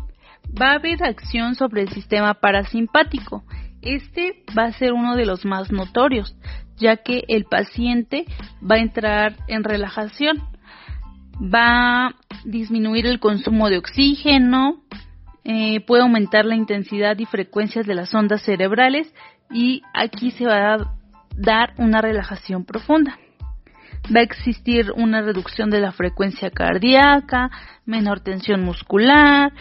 va 0.60 0.72
a 0.72 0.74
haber 0.74 1.02
acción 1.02 1.54
sobre 1.54 1.82
el 1.82 1.88
sistema 1.90 2.34
parasimpático. 2.34 3.44
Este 3.82 4.44
va 4.56 4.64
a 4.64 4.72
ser 4.72 4.92
uno 4.92 5.16
de 5.16 5.26
los 5.26 5.44
más 5.44 5.70
notorios, 5.70 6.36
ya 6.76 6.96
que 6.96 7.24
el 7.28 7.44
paciente 7.44 8.24
va 8.62 8.76
a 8.76 8.80
entrar 8.80 9.36
en 9.48 9.64
relajación, 9.64 10.42
va 11.38 12.06
a 12.06 12.14
disminuir 12.44 13.06
el 13.06 13.20
consumo 13.20 13.68
de 13.68 13.78
oxígeno, 13.78 14.82
eh, 15.44 15.80
puede 15.80 16.02
aumentar 16.02 16.46
la 16.46 16.56
intensidad 16.56 17.18
y 17.18 17.26
frecuencias 17.26 17.86
de 17.86 17.94
las 17.94 18.14
ondas 18.14 18.42
cerebrales 18.42 19.12
y 19.50 19.82
aquí 19.92 20.30
se 20.30 20.46
va 20.46 20.74
a 20.74 20.94
dar 21.36 21.74
una 21.76 22.00
relajación 22.00 22.64
profunda. 22.64 23.18
Va 24.14 24.20
a 24.20 24.24
existir 24.24 24.92
una 24.96 25.22
reducción 25.22 25.70
de 25.70 25.80
la 25.80 25.92
frecuencia 25.92 26.50
cardíaca, 26.50 27.50
menor 27.86 28.20
tensión 28.20 28.62
muscular, 28.62 29.52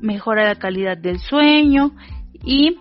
mejora 0.00 0.44
la 0.44 0.54
calidad 0.56 0.96
del 0.96 1.18
sueño 1.18 1.92
y 2.44 2.76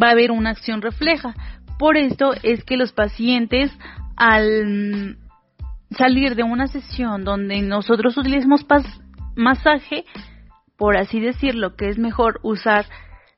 va 0.00 0.08
a 0.08 0.12
haber 0.12 0.30
una 0.30 0.50
acción 0.50 0.82
refleja. 0.82 1.34
Por 1.78 1.96
esto 1.96 2.32
es 2.42 2.64
que 2.64 2.76
los 2.76 2.92
pacientes 2.92 3.70
al 4.16 5.16
salir 5.96 6.34
de 6.34 6.42
una 6.42 6.66
sesión 6.66 7.24
donde 7.24 7.62
nosotros 7.62 8.16
utilizamos 8.16 8.66
masaje, 9.36 10.04
por 10.76 10.96
así 10.96 11.20
decirlo, 11.20 11.76
que 11.76 11.88
es 11.88 11.98
mejor 11.98 12.40
usar 12.42 12.86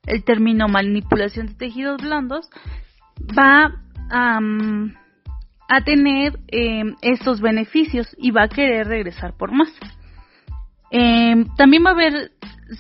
el 0.07 0.25
término 0.25 0.69
manipulación 0.69 1.49
de 1.49 1.55
tejidos 1.55 2.01
blandos, 2.01 2.49
va 3.39 3.73
a, 5.71 5.81
tener 5.83 6.39
eh, 6.49 6.83
estos 7.03 7.41
beneficios 7.41 8.09
y 8.19 8.31
va 8.31 8.45
a 8.45 8.49
querer 8.49 8.87
regresar 8.89 9.37
por 9.37 9.53
más. 9.53 9.69
Eh, 10.91 11.45
también 11.57 11.85
va 11.85 11.91
a 11.91 11.95
haber 11.95 12.33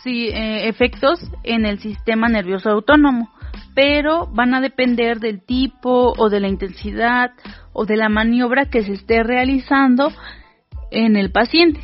sí, 0.03 0.29
eh, 0.29 0.69
efectos 0.69 1.21
en 1.45 1.65
el 1.65 1.79
sistema 1.79 2.29
nervioso 2.29 2.71
autónomo, 2.71 3.31
pero 3.75 4.27
van 4.27 4.55
a 4.55 4.61
depender 4.61 5.21
del 5.21 5.45
tipo 5.45 6.13
o 6.17 6.29
de 6.29 6.41
la 6.41 6.49
intensidad 6.49 7.33
o 7.73 7.87
de 7.87 7.97
la 7.97 8.09
maniobra 8.09 8.67
que 8.67 8.83
se 8.83 8.93
esté 8.93 9.23
realizando 9.23 10.13
en 10.91 11.17
el 11.17 11.31
paciente. 11.31 11.81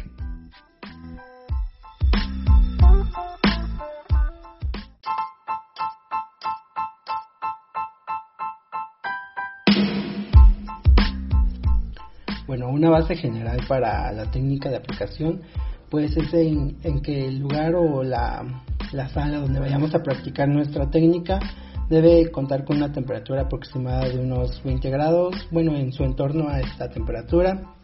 Bueno, 12.57 12.73
una 12.73 12.89
base 12.89 13.17
general 13.17 13.61
para 13.69 14.11
la 14.13 14.31
técnica 14.31 14.71
de 14.71 14.77
aplicación 14.77 15.43
pues 15.91 16.17
es 16.17 16.33
en, 16.33 17.03
que 17.03 17.27
el 17.27 17.39
lugar 17.39 17.75
o 17.75 18.03
la, 18.03 18.65
sala 19.13 19.41
donde 19.41 19.61
vayamos 19.61 19.95
a 19.95 20.03
practicar 20.03 20.49
nuestra 20.49 20.89
técnica 20.89 21.39
debe 21.91 22.31
contar 22.31 22.65
con 22.65 22.79
una 22.79 22.91
temperatura 22.91 23.43
aproximada 23.43 24.09
de 24.09 24.19
unos 24.19 24.63
20 24.65 24.89
grados, 24.89 25.47
bueno, 25.51 25.77
en 25.77 25.93
su 25.93 26.03
entorno 26.03 26.49
a 26.49 26.61
esta 26.61 26.89
temperatura. 26.89 27.75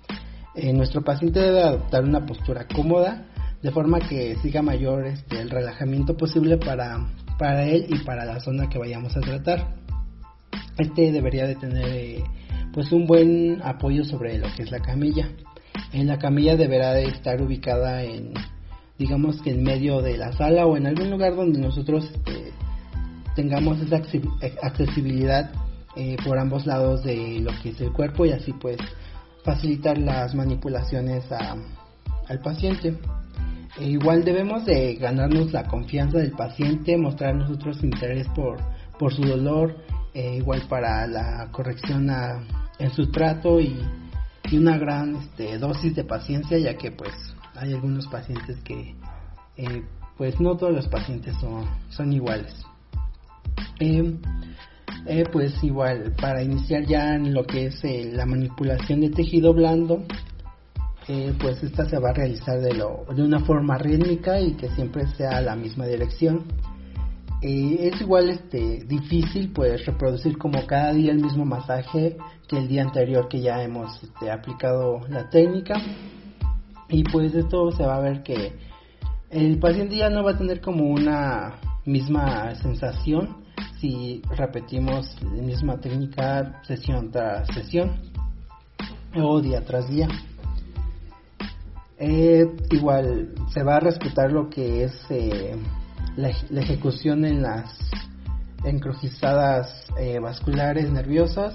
Eh, 0.54 0.72
nuestro 0.72 1.02
paciente 1.02 1.40
debe 1.40 1.64
adoptar 1.64 2.04
una 2.04 2.24
postura 2.24 2.66
cómoda, 2.66 3.26
de 3.62 3.70
forma 3.72 4.00
que 4.00 4.36
siga 4.36 4.62
mayor 4.62 5.04
este, 5.04 5.38
el 5.38 5.50
relajamiento 5.50 6.16
posible 6.16 6.56
para, 6.56 7.08
para 7.38 7.64
él 7.64 7.88
y 7.90 7.98
para 8.06 8.24
la 8.24 8.40
zona 8.40 8.70
que 8.70 8.78
vayamos 8.78 9.14
a 9.18 9.20
tratar. 9.20 9.74
Este 10.78 11.12
debería 11.12 11.46
de 11.46 11.56
tener 11.56 11.88
eh, 11.88 12.24
pues 12.72 12.90
un 12.92 13.06
buen 13.06 13.60
apoyo 13.62 14.04
sobre 14.04 14.38
lo 14.38 14.48
que 14.54 14.62
es 14.62 14.70
la 14.70 14.80
camilla. 14.80 15.28
En 15.92 16.06
la 16.06 16.18
camilla 16.18 16.56
deberá 16.56 16.92
de 16.92 17.04
estar 17.04 17.40
ubicada 17.40 18.02
en 18.02 18.34
digamos 18.98 19.40
que 19.42 19.50
en 19.50 19.62
medio 19.62 20.00
de 20.00 20.16
la 20.16 20.32
sala 20.32 20.66
o 20.66 20.76
en 20.76 20.86
algún 20.86 21.10
lugar 21.10 21.34
donde 21.34 21.58
nosotros 21.58 22.08
este, 22.14 22.52
tengamos 23.34 23.80
esa 23.80 23.96
accesibilidad 24.62 25.50
eh, 25.96 26.16
por 26.24 26.38
ambos 26.38 26.66
lados 26.66 27.02
de 27.02 27.40
lo 27.40 27.50
que 27.62 27.70
es 27.70 27.80
el 27.80 27.92
cuerpo 27.92 28.26
y 28.26 28.32
así 28.32 28.52
pues 28.52 28.76
facilitar 29.44 29.98
las 29.98 30.34
manipulaciones 30.34 31.24
al 31.32 32.40
paciente. 32.40 32.96
E 33.80 33.86
igual 33.86 34.22
debemos 34.22 34.64
de 34.66 34.94
ganarnos 34.94 35.52
la 35.52 35.66
confianza 35.66 36.18
del 36.18 36.32
paciente, 36.32 36.96
mostrar 36.96 37.34
nosotros 37.34 37.82
interés 37.82 38.28
por, 38.28 38.58
por 38.98 39.12
su 39.12 39.22
dolor, 39.22 39.76
e 40.14 40.36
igual 40.36 40.62
para 40.68 41.06
la 41.06 41.48
corrección 41.50 42.10
a, 42.10 42.44
en 42.78 42.90
su 42.90 43.10
trato 43.10 43.60
y, 43.60 43.80
una 44.52 44.76
gran 44.76 45.16
este, 45.16 45.56
dosis 45.56 45.94
de 45.94 46.04
paciencia 46.04 46.58
ya 46.58 46.76
que 46.76 46.90
pues 46.90 47.14
hay 47.54 47.72
algunos 47.72 48.06
pacientes 48.08 48.58
que 48.62 48.94
eh, 49.56 49.82
pues 50.18 50.38
no 50.40 50.58
todos 50.58 50.74
los 50.74 50.88
pacientes 50.88 51.34
son, 51.90 52.12
iguales 52.12 52.54
em, 53.80 54.18
eh, 55.06 55.24
pues 55.32 55.54
igual 55.64 56.14
para 56.20 56.42
iniciar 56.42 56.84
ya 56.84 57.14
en 57.14 57.32
lo 57.32 57.44
que 57.44 57.68
es 57.68 57.82
eh, 57.82 58.10
la 58.12 58.26
manipulación 58.26 59.00
de 59.00 59.08
tejido 59.08 59.54
blando 59.54 60.04
pues 61.40 61.62
esta 61.62 61.84
se 61.88 61.98
va 61.98 62.10
a 62.10 62.14
realizar 62.14 62.60
de, 62.60 62.74
lo, 62.74 63.04
de 63.14 63.22
una 63.22 63.40
forma 63.40 63.76
rítmica 63.78 64.40
y 64.40 64.52
que 64.54 64.68
siempre 64.70 65.06
sea 65.16 65.40
la 65.40 65.56
misma 65.56 65.86
dirección. 65.86 66.44
Eh, 67.42 67.90
es 67.92 68.00
igual 68.00 68.30
este 68.30 68.84
difícil 68.84 69.50
pues 69.52 69.84
reproducir 69.84 70.38
como 70.38 70.64
cada 70.64 70.92
día 70.92 71.10
el 71.10 71.20
mismo 71.20 71.44
masaje 71.44 72.16
que 72.46 72.56
el 72.56 72.68
día 72.68 72.82
anterior 72.82 73.28
que 73.28 73.40
ya 73.40 73.60
hemos 73.64 74.00
este, 74.00 74.30
aplicado 74.30 75.00
la 75.08 75.28
técnica 75.28 75.74
y 76.88 77.02
pues 77.02 77.34
esto 77.34 77.72
se 77.72 77.84
va 77.84 77.96
a 77.96 78.00
ver 78.00 78.22
que 78.22 78.52
el 79.30 79.58
paciente 79.58 79.96
ya 79.96 80.08
no 80.08 80.22
va 80.22 80.32
a 80.32 80.38
tener 80.38 80.60
como 80.60 80.84
una 80.84 81.58
misma 81.84 82.54
sensación 82.54 83.42
si 83.80 84.22
repetimos 84.36 85.16
la 85.22 85.42
misma 85.42 85.80
técnica 85.80 86.62
sesión 86.62 87.10
tras 87.10 87.48
sesión 87.52 87.90
o 89.16 89.40
día 89.40 89.64
tras 89.64 89.88
día. 89.88 90.06
Eh, 91.98 92.46
igual 92.70 93.34
se 93.52 93.64
va 93.64 93.76
a 93.76 93.80
respetar 93.80 94.30
lo 94.30 94.48
que 94.48 94.84
es 94.84 94.92
eh, 95.10 95.56
la, 96.16 96.28
ejecución 96.60 97.24
en 97.24 97.42
las 97.42 97.70
encrucijadas 98.64 99.86
eh, 99.98 100.18
vasculares 100.18 100.90
nerviosas, 100.90 101.54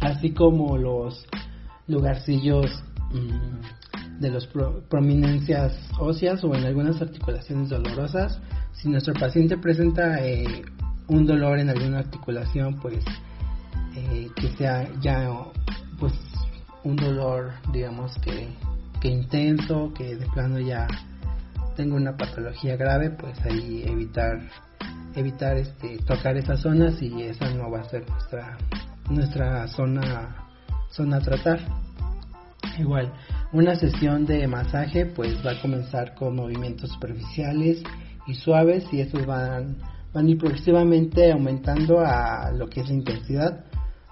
así 0.00 0.32
como 0.32 0.76
los 0.76 1.26
lugarcillos 1.86 2.82
mm, 3.12 4.20
de 4.20 4.30
las 4.30 4.46
prominencias 4.88 5.76
óseas 5.98 6.44
o 6.44 6.54
en 6.54 6.64
algunas 6.64 7.00
articulaciones 7.00 7.70
dolorosas. 7.70 8.40
Si 8.72 8.88
nuestro 8.88 9.14
paciente 9.14 9.56
presenta 9.58 10.24
eh, 10.24 10.62
un 11.08 11.26
dolor 11.26 11.58
en 11.58 11.70
alguna 11.70 11.98
articulación, 12.00 12.78
pues 12.80 13.02
eh, 13.96 14.28
que 14.36 14.50
sea 14.56 14.88
ya 15.00 15.28
pues 15.98 16.12
un 16.84 16.96
dolor 16.96 17.52
digamos 17.72 18.16
que, 18.18 18.48
que 19.00 19.08
intenso, 19.08 19.92
que 19.92 20.16
de 20.16 20.26
plano 20.26 20.60
ya 20.60 20.86
tengo 21.80 21.96
una 21.96 22.14
patología 22.14 22.76
grave, 22.76 23.08
pues 23.08 23.40
ahí 23.40 23.84
evitar 23.86 24.38
evitar 25.14 25.56
este 25.56 25.96
tocar 26.04 26.36
esas 26.36 26.60
zonas 26.60 27.00
y 27.00 27.22
esa 27.22 27.48
no 27.54 27.70
va 27.70 27.80
a 27.80 27.84
ser 27.84 28.06
nuestra 28.06 28.58
nuestra 29.08 29.66
zona 29.68 30.46
zona 30.90 31.16
a 31.16 31.20
tratar. 31.20 31.58
Igual, 32.78 33.10
una 33.52 33.76
sesión 33.76 34.26
de 34.26 34.46
masaje 34.46 35.06
pues 35.06 35.34
va 35.44 35.52
a 35.52 35.62
comenzar 35.62 36.14
con 36.14 36.36
movimientos 36.36 36.90
superficiales 36.90 37.82
y 38.26 38.34
suaves 38.34 38.84
y 38.92 39.00
estos 39.00 39.24
van 39.24 39.78
van 40.12 40.26
a 40.26 40.28
ir 40.28 40.36
progresivamente 40.36 41.32
aumentando 41.32 42.00
a 42.00 42.52
lo 42.52 42.68
que 42.68 42.82
es 42.82 42.88
la 42.88 42.94
intensidad 42.94 43.64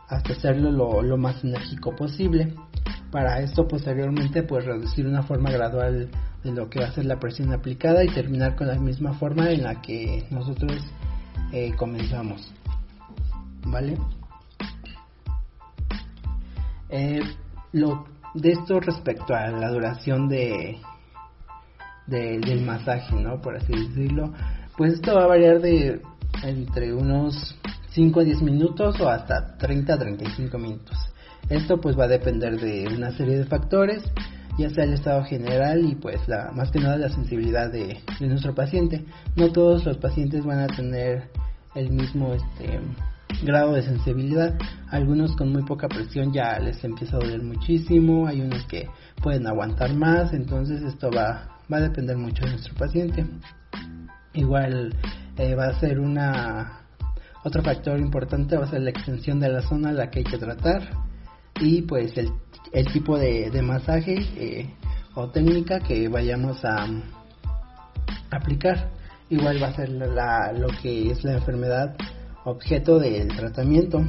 hasta 0.08 0.32
hacerlo 0.32 0.70
lo, 0.70 1.02
lo 1.02 1.18
más 1.18 1.44
enérgico 1.44 1.94
posible. 1.94 2.54
Para 3.12 3.40
esto 3.40 3.68
posteriormente 3.68 4.42
pues 4.42 4.64
reducir 4.64 5.06
una 5.06 5.22
forma 5.22 5.50
gradual 5.50 6.08
de 6.44 6.52
lo 6.52 6.68
que 6.68 6.80
va 6.80 6.86
a 6.86 6.92
ser 6.92 7.04
la 7.04 7.18
presión 7.18 7.52
aplicada 7.52 8.04
y 8.04 8.08
terminar 8.08 8.56
con 8.56 8.68
la 8.68 8.76
misma 8.76 9.14
forma 9.14 9.50
en 9.50 9.64
la 9.64 9.80
que 9.82 10.26
nosotros 10.30 10.72
eh, 11.52 11.72
comenzamos. 11.76 12.52
¿Vale? 13.66 13.98
Eh, 16.90 17.20
lo, 17.72 18.06
de 18.34 18.52
esto 18.52 18.80
respecto 18.80 19.34
a 19.34 19.48
la 19.48 19.70
duración 19.70 20.28
de, 20.28 20.78
del 22.06 22.62
masaje, 22.62 23.14
¿no? 23.14 23.40
Por 23.40 23.56
así 23.56 23.72
decirlo. 23.72 24.32
Pues 24.76 24.94
esto 24.94 25.14
va 25.14 25.24
a 25.24 25.28
variar 25.28 25.60
de 25.60 26.00
entre 26.44 26.94
unos 26.94 27.56
5 27.90 28.20
a 28.20 28.24
10 28.24 28.42
minutos 28.42 29.00
o 29.00 29.08
hasta 29.08 29.56
30 29.56 29.94
a 29.94 29.98
35 29.98 30.58
minutos. 30.58 30.96
Esto 31.48 31.80
pues 31.80 31.98
va 31.98 32.04
a 32.04 32.08
depender 32.08 32.60
de 32.60 32.86
una 32.94 33.10
serie 33.12 33.38
de 33.38 33.44
factores 33.44 34.04
ya 34.58 34.70
sea 34.70 34.84
el 34.84 34.92
estado 34.92 35.22
general 35.24 35.84
y 35.84 35.94
pues 35.94 36.26
la, 36.26 36.50
más 36.52 36.70
que 36.70 36.80
nada 36.80 36.96
la 36.96 37.08
sensibilidad 37.08 37.70
de, 37.70 38.00
nuestro 38.20 38.54
paciente. 38.54 39.04
No 39.36 39.52
todos 39.52 39.84
los 39.86 39.96
pacientes 39.98 40.44
van 40.44 40.58
a 40.58 40.66
tener 40.66 41.30
el 41.76 41.90
mismo 41.90 42.34
este, 42.34 42.80
grado 43.44 43.74
de 43.74 43.82
sensibilidad. 43.82 44.58
Algunos 44.90 45.36
con 45.36 45.52
muy 45.52 45.62
poca 45.62 45.88
presión 45.88 46.32
ya 46.32 46.58
les 46.58 46.82
empieza 46.82 47.16
a 47.16 47.20
doler 47.20 47.42
muchísimo, 47.42 48.26
hay 48.26 48.40
unos 48.40 48.64
que 48.64 48.88
pueden 49.22 49.46
aguantar 49.46 49.94
más, 49.94 50.32
entonces 50.32 50.82
esto 50.82 51.10
va, 51.10 51.60
va 51.72 51.76
a 51.76 51.82
depender 51.82 52.16
mucho 52.16 52.44
de 52.44 52.50
nuestro 52.50 52.74
paciente. 52.74 53.24
Igual 54.34 54.94
eh, 55.36 55.54
va 55.54 55.68
a 55.68 55.80
ser 55.80 56.00
una 56.00 56.74
otro 57.44 57.62
factor 57.62 57.98
importante 58.00 58.56
va 58.56 58.64
a 58.64 58.70
ser 58.70 58.80
la 58.80 58.90
extensión 58.90 59.38
de 59.38 59.48
la 59.48 59.62
zona 59.62 59.90
a 59.90 59.92
la 59.92 60.10
que 60.10 60.18
hay 60.18 60.24
que 60.24 60.38
tratar 60.38 61.07
y 61.60 61.82
pues 61.82 62.16
el 62.16 62.32
el 62.72 62.86
tipo 62.92 63.18
de, 63.18 63.62
masaje 63.62 64.18
eh, 64.36 64.70
o 65.14 65.28
técnica 65.30 65.80
que 65.80 66.08
vayamos 66.08 66.64
a, 66.64 66.86
aplicar. 68.30 68.90
Igual 69.30 69.62
va 69.62 69.68
a 69.68 69.74
ser 69.74 69.90
la, 69.90 70.52
lo 70.52 70.68
que 70.82 71.10
es 71.10 71.24
la 71.24 71.34
enfermedad 71.34 71.96
objeto 72.44 72.98
del 72.98 73.28
tratamiento. 73.28 74.02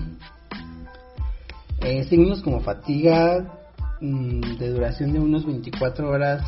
Eh, 1.82 2.04
signos 2.06 2.42
como 2.42 2.60
fatiga 2.60 3.60
mm, 4.02 4.58
de 4.58 4.70
duración 4.70 5.14
de 5.14 5.20
unos 5.20 5.46
24 5.46 6.10
horas 6.10 6.44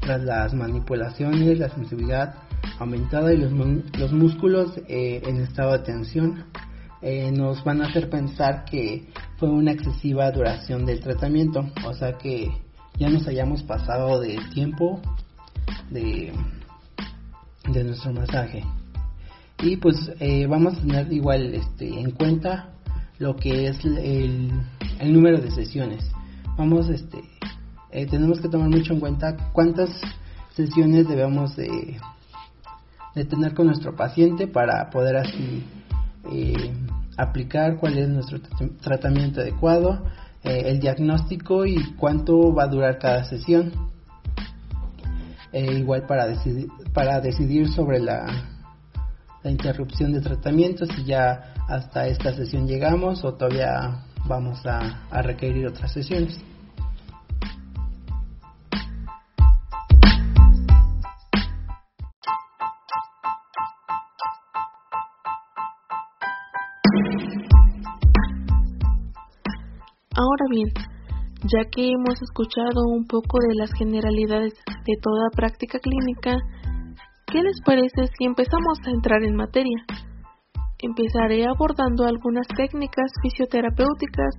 tras 0.00 0.22
las 0.22 0.54
manipulaciones, 0.54 1.58
la 1.58 1.68
sensibilidad 1.68 2.34
aumentada 2.78 3.32
y 3.32 3.36
los, 3.36 3.52
los 3.98 4.12
músculos 4.12 4.78
eh, 4.88 5.20
en 5.24 5.40
estado 5.40 5.72
de 5.72 5.78
tensión 5.80 6.44
eh, 7.02 7.30
nos 7.32 7.62
van 7.64 7.82
a 7.82 7.86
hacer 7.86 8.10
pensar 8.10 8.64
que 8.64 9.08
fue 9.38 9.48
una 9.48 9.72
excesiva 9.72 10.30
duración 10.32 10.84
del 10.84 11.00
tratamiento, 11.00 11.64
o 11.86 11.94
sea 11.94 12.18
que 12.18 12.50
ya 12.98 13.08
nos 13.08 13.26
hayamos 13.28 13.62
pasado 13.62 14.20
de 14.20 14.38
tiempo 14.52 15.00
de, 15.90 16.32
de 17.68 17.84
nuestro 17.84 18.12
masaje. 18.12 18.64
Y 19.62 19.76
pues 19.76 20.10
eh, 20.18 20.46
vamos 20.46 20.78
a 20.78 20.80
tener 20.80 21.12
igual 21.12 21.54
este, 21.54 22.00
en 22.00 22.10
cuenta 22.10 22.70
lo 23.18 23.36
que 23.36 23.68
es 23.68 23.84
el, 23.84 24.52
el 24.98 25.12
número 25.12 25.38
de 25.38 25.50
sesiones. 25.52 26.10
Vamos, 26.56 26.88
este, 26.88 27.22
eh, 27.92 28.06
tenemos 28.06 28.40
que 28.40 28.48
tomar 28.48 28.68
mucho 28.68 28.92
en 28.92 29.00
cuenta 29.00 29.36
cuántas 29.52 29.90
sesiones 30.54 31.08
debemos 31.08 31.54
de, 31.54 31.96
de 33.14 33.24
tener 33.24 33.54
con 33.54 33.66
nuestro 33.66 33.94
paciente 33.94 34.48
para 34.48 34.90
poder 34.90 35.16
así 35.16 35.64
eh, 36.32 36.72
aplicar 37.18 37.76
cuál 37.76 37.98
es 37.98 38.08
nuestro 38.08 38.40
tratamiento 38.80 39.40
adecuado, 39.40 40.06
eh, 40.44 40.62
el 40.66 40.80
diagnóstico 40.80 41.66
y 41.66 41.94
cuánto 41.96 42.54
va 42.54 42.64
a 42.64 42.68
durar 42.68 42.98
cada 42.98 43.24
sesión. 43.24 43.72
Eh, 45.52 45.78
igual 45.78 46.06
para 46.06 46.26
decidir, 46.26 46.68
para 46.94 47.20
decidir 47.20 47.68
sobre 47.68 48.00
la, 48.00 48.26
la 49.42 49.50
interrupción 49.50 50.12
de 50.12 50.20
tratamiento, 50.20 50.86
si 50.86 51.04
ya 51.04 51.54
hasta 51.68 52.06
esta 52.06 52.34
sesión 52.34 52.66
llegamos 52.66 53.24
o 53.24 53.34
todavía 53.34 54.04
vamos 54.26 54.64
a 54.64 55.22
requerir 55.22 55.66
otras 55.66 55.92
sesiones. 55.92 56.38
Bien, 70.48 70.68
ya 71.44 71.64
que 71.70 71.90
hemos 71.90 72.20
escuchado 72.20 72.86
un 72.88 73.06
poco 73.06 73.38
de 73.48 73.54
las 73.54 73.70
generalidades 73.78 74.54
de 74.54 74.94
toda 75.00 75.30
práctica 75.34 75.78
clínica, 75.78 76.36
¿qué 77.26 77.42
les 77.42 77.60
parece 77.64 78.06
si 78.16 78.24
empezamos 78.24 78.78
a 78.86 78.90
entrar 78.90 79.22
en 79.22 79.36
materia? 79.36 79.84
Empezaré 80.80 81.44
abordando 81.46 82.04
algunas 82.06 82.46
técnicas 82.56 83.10
fisioterapéuticas 83.22 84.34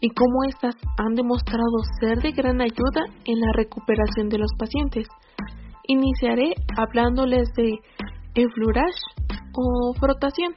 y 0.00 0.10
cómo 0.10 0.44
éstas 0.48 0.74
han 0.98 1.14
demostrado 1.14 1.78
ser 2.00 2.18
de 2.18 2.32
gran 2.32 2.60
ayuda 2.60 3.04
en 3.24 3.40
la 3.40 3.52
recuperación 3.54 4.28
de 4.28 4.38
los 4.38 4.50
pacientes. 4.58 5.06
Iniciaré 5.86 6.54
hablándoles 6.76 7.48
de 7.56 7.78
enflurage 8.34 9.00
o 9.54 9.94
frotación 9.98 10.54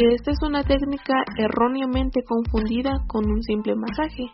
que 0.00 0.14
esta 0.14 0.30
es 0.30 0.38
una 0.42 0.62
técnica 0.62 1.12
erróneamente 1.36 2.22
confundida 2.24 3.04
con 3.06 3.30
un 3.30 3.42
simple 3.42 3.74
masaje, 3.76 4.32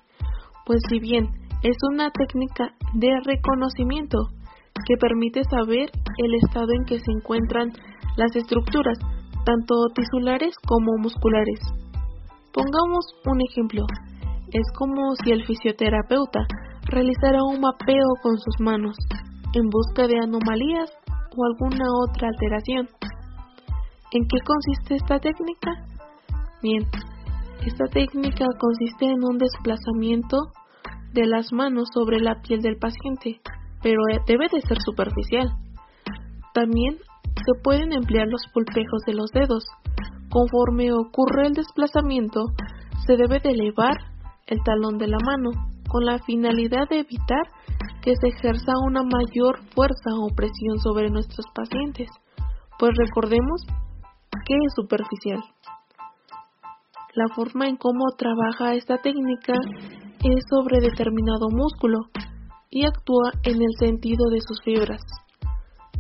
pues 0.65 0.79
si 0.89 1.01
bien 1.01 1.27
es 1.65 1.77
una 1.91 2.09
técnica 2.13 2.73
de 2.95 3.09
reconocimiento 3.25 4.17
que 4.87 4.97
permite 4.97 5.43
saber 5.43 5.91
el 6.19 6.35
estado 6.37 6.69
en 6.71 6.85
que 6.85 7.01
se 7.01 7.11
encuentran 7.11 7.73
las 8.17 8.37
estructuras, 8.37 8.97
tanto 9.45 9.75
tisulares 9.93 10.55
como 10.69 10.99
musculares. 10.99 11.59
Pongamos 12.53 13.05
un 13.25 13.41
ejemplo. 13.51 13.87
Es 14.53 14.71
como 14.79 15.17
si 15.25 15.33
el 15.33 15.45
fisioterapeuta 15.47 16.47
realizara 16.85 17.43
un 17.43 17.61
mapeo 17.61 18.07
con 18.23 18.39
sus 18.39 18.61
manos 18.61 18.97
en 19.53 19.69
busca 19.69 20.07
de 20.07 20.17
anomalías 20.23 20.93
o 21.37 21.45
alguna 21.45 21.87
otra 22.05 22.29
alteración. 22.29 22.89
¿En 24.17 24.27
qué 24.29 24.39
consiste 24.47 24.95
esta 24.95 25.19
técnica? 25.19 25.73
Bien, 26.63 26.89
esta 27.67 27.85
técnica 27.93 28.47
consiste 28.59 29.05
en 29.05 29.23
un 29.23 29.37
desplazamiento 29.37 30.39
de 31.13 31.27
las 31.27 31.53
manos 31.53 31.89
sobre 31.93 32.21
la 32.21 32.41
piel 32.41 32.63
del 32.63 32.79
paciente, 32.79 33.43
pero 33.83 34.01
debe 34.27 34.47
de 34.51 34.63
ser 34.63 34.79
superficial. 34.81 35.51
También 36.55 36.97
se 36.97 37.63
pueden 37.63 37.93
emplear 37.93 38.27
los 38.29 38.41
pulpejos 38.55 39.03
de 39.07 39.13
los 39.13 39.31
dedos. 39.33 39.65
Conforme 40.31 40.95
ocurre 40.95 41.49
el 41.49 41.53
desplazamiento, 41.53 42.41
se 43.07 43.19
debe 43.19 43.39
de 43.41 43.51
elevar 43.51 43.99
el 44.47 44.63
talón 44.65 44.97
de 44.97 45.09
la 45.09 45.19
mano 45.27 45.51
con 45.91 46.07
la 46.07 46.21
finalidad 46.21 46.89
de 46.89 47.01
evitar 47.01 47.45
que 48.01 48.15
se 48.17 48.29
ejerza 48.29 48.73
una 48.83 49.03
mayor 49.03 49.59
fuerza 49.75 50.09
o 50.19 50.35
presión 50.35 50.79
sobre 50.79 51.11
nuestros 51.11 51.45
pacientes, 51.55 52.09
pues 52.79 52.93
recordemos 52.97 53.67
que 54.45 54.55
es 54.55 54.73
superficial. 54.75 55.41
La 57.15 57.35
forma 57.35 57.69
en 57.69 57.77
cómo 57.77 58.05
trabaja 58.19 58.75
esta 58.75 58.99
técnica 58.99 59.55
es 60.23 60.45
sobre 60.51 60.81
determinado 60.81 61.49
músculo 61.51 62.01
y 62.71 62.85
actúa 62.85 63.33
en 63.45 63.63
el 63.63 63.73
sentido 63.79 64.29
de 64.31 64.41
sus 64.41 64.61
fibras. 64.63 65.01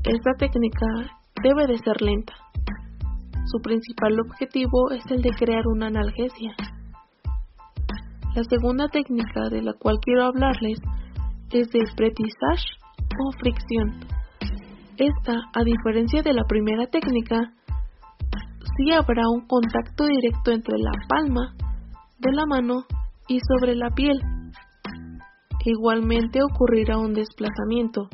Esta 0.05 0.33
técnica 0.38 0.87
debe 1.42 1.66
de 1.66 1.79
ser 1.79 2.03
lenta. 2.03 2.35
Su 3.46 3.61
principal 3.62 4.18
objetivo 4.20 4.90
es 4.90 5.05
el 5.11 5.22
de 5.22 5.31
crear 5.31 5.66
una 5.68 5.87
analgesia. 5.87 6.55
La 8.35 8.44
segunda 8.44 8.88
técnica 8.88 9.49
de 9.49 9.62
la 9.62 9.72
cual 9.72 9.96
quiero 10.03 10.25
hablarles 10.25 10.79
es 11.51 11.70
de 11.70 11.81
pretissage 11.96 12.66
o 13.18 13.33
fricción. 13.38 14.01
Esta, 14.99 15.35
a 15.55 15.64
diferencia 15.64 16.22
de 16.22 16.35
la 16.35 16.44
primera 16.44 16.87
técnica, 16.87 17.53
sí 18.76 18.92
habrá 18.92 19.22
un 19.32 19.46
contacto 19.46 20.06
directo 20.06 20.52
entre 20.52 20.78
la 20.78 20.92
palma 21.08 21.54
de 22.18 22.32
la 22.32 22.46
mano 22.46 22.84
y 23.28 23.38
sobre 23.40 23.74
la 23.74 23.90
piel. 23.90 24.18
Igualmente 25.64 26.40
ocurrirá 26.42 26.96
un 26.98 27.12
desplazamiento, 27.12 28.08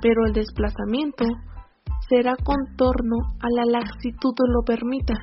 pero 0.00 0.26
el 0.26 0.32
desplazamiento 0.32 1.24
será 2.08 2.34
contorno 2.36 3.16
a 3.40 3.46
la 3.54 3.78
laxitud 3.78 4.34
lo 4.48 4.62
permita. 4.64 5.14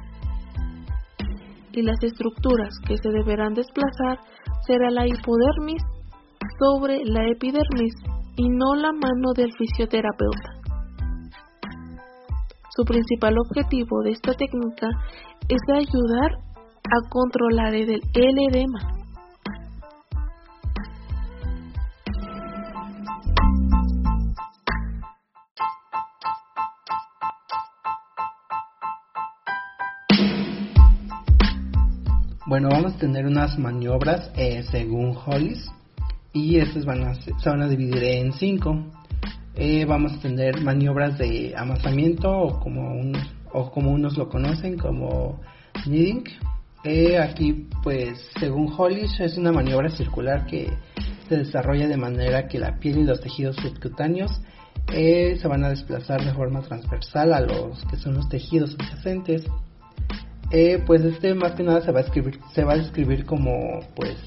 Y 1.71 1.81
las 1.81 2.01
estructuras 2.03 2.69
que 2.87 2.97
se 2.97 3.09
deberán 3.09 3.53
desplazar 3.53 4.19
será 4.65 4.89
la 4.91 5.07
hipodermis 5.07 5.83
sobre 6.59 7.03
la 7.05 7.27
epidermis 7.27 7.93
y 8.35 8.49
no 8.49 8.75
la 8.75 8.91
mano 8.91 9.33
del 9.35 9.51
fisioterapeuta. 9.57 10.56
Su 12.77 12.85
principal 12.85 13.33
objetivo 13.39 14.03
de 14.03 14.11
esta 14.11 14.33
técnica 14.33 14.87
es 15.49 15.57
ayudar 15.67 16.31
a 16.83 17.09
controlar 17.09 17.73
el 17.73 17.89
edema. 18.13 18.79
Bueno, 32.45 32.69
vamos 32.69 32.93
a 32.93 32.99
tener 32.99 33.25
unas 33.25 33.57
maniobras 33.57 34.31
eh, 34.35 34.61
según 34.69 35.17
Hollis 35.25 35.67
y 36.31 36.59
estas 36.59 36.85
van 36.85 37.05
a, 37.05 37.15
se 37.15 37.49
van 37.49 37.63
a 37.63 37.67
dividir 37.67 38.03
en 38.03 38.33
cinco. 38.33 38.96
Eh, 39.59 39.85
vamos 39.85 40.13
a 40.13 40.19
tener 40.19 40.61
maniobras 40.61 41.17
de 41.17 41.55
amasamiento 41.57 42.29
o 42.29 42.59
como, 42.59 43.11
o 43.51 43.71
como 43.71 43.91
unos 43.91 44.15
lo 44.15 44.29
conocen 44.29 44.77
como 44.77 45.41
kneading. 45.83 46.25
Eh, 46.83 47.17
aquí 47.17 47.67
pues 47.81 48.19
según 48.39 48.71
Hollis 48.77 49.19
es 49.19 49.35
una 49.35 49.51
maniobra 49.51 49.89
circular 49.89 50.45
que 50.45 50.71
se 51.27 51.37
desarrolla 51.37 51.87
de 51.87 51.97
manera 51.97 52.47
que 52.47 52.59
la 52.59 52.77
piel 52.77 52.99
y 52.99 53.03
los 53.03 53.19
tejidos 53.19 53.55
subcutáneos 53.55 54.31
eh, 54.93 55.39
se 55.41 55.47
van 55.47 55.63
a 55.63 55.69
desplazar 55.69 56.23
de 56.23 56.33
forma 56.35 56.61
transversal 56.61 57.33
a 57.33 57.41
los 57.41 57.83
que 57.85 57.97
son 57.97 58.13
los 58.13 58.29
tejidos 58.29 58.75
adyacentes. 58.79 59.43
pues 60.85 61.01
este 61.01 61.33
más 61.33 61.53
que 61.53 61.63
nada 61.63 61.81
se 61.81 61.91
va 61.91 62.01
a 62.01 62.03
escribir, 62.03 62.39
se 62.53 62.63
va 62.63 62.73
a 62.73 62.77
describir 62.77 63.25
como 63.25 63.79
pues 63.95 64.17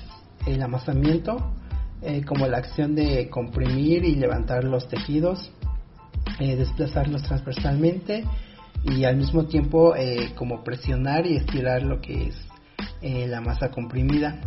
el 0.48 0.60
amasamiento 0.60 1.54
eh, 2.02 2.24
como 2.24 2.46
la 2.46 2.56
acción 2.56 2.94
de 2.94 3.28
comprimir 3.28 4.06
y 4.06 4.14
levantar 4.14 4.64
los 4.64 4.88
tejidos, 4.88 5.52
eh, 6.38 6.56
desplazarlos 6.56 7.22
transversalmente 7.22 8.24
y 8.84 9.04
al 9.04 9.16
mismo 9.16 9.44
tiempo 9.44 9.94
eh, 9.94 10.32
como 10.34 10.64
presionar 10.64 11.26
y 11.26 11.36
estirar 11.36 11.82
lo 11.82 12.00
que 12.00 12.28
es 12.28 12.36
la 13.02 13.40
masa 13.40 13.70
comprimida. 13.70 14.40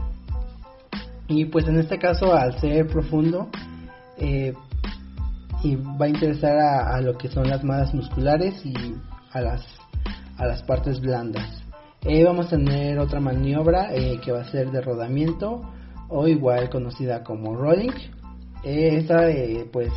Y 1.28 1.46
pues 1.46 1.68
en 1.68 1.80
este 1.80 2.00
caso 2.00 2.34
al 2.34 2.60
ser 2.60 2.88
profundo 2.88 3.50
y 4.20 5.76
va 5.76 6.06
a 6.06 6.10
interesar 6.10 6.58
a, 6.58 7.02
lo 7.02 7.18
que 7.18 7.30
son 7.30 7.48
las 7.48 7.64
masas 7.64 7.94
musculares 7.94 8.64
y 8.66 8.74
a 9.32 9.42
las, 9.42 9.66
a 10.38 10.46
las 10.46 10.62
partes 10.64 11.00
blandas. 11.00 11.64
vamos 12.26 12.48
a 12.48 12.50
tener 12.50 13.00
otra 13.00 13.20
maniobra 13.20 13.90
que 14.24 14.32
va 14.32 14.42
a 14.42 14.52
ser 14.52 14.72
de 14.72 14.82
rodamiento 14.82 15.64
o 16.14 16.28
igual 16.28 16.70
conocida 16.70 17.24
como 17.24 17.56
rolling. 17.56 17.92
esta 18.64 19.30
eh, 19.30 19.68
pues 19.72 19.92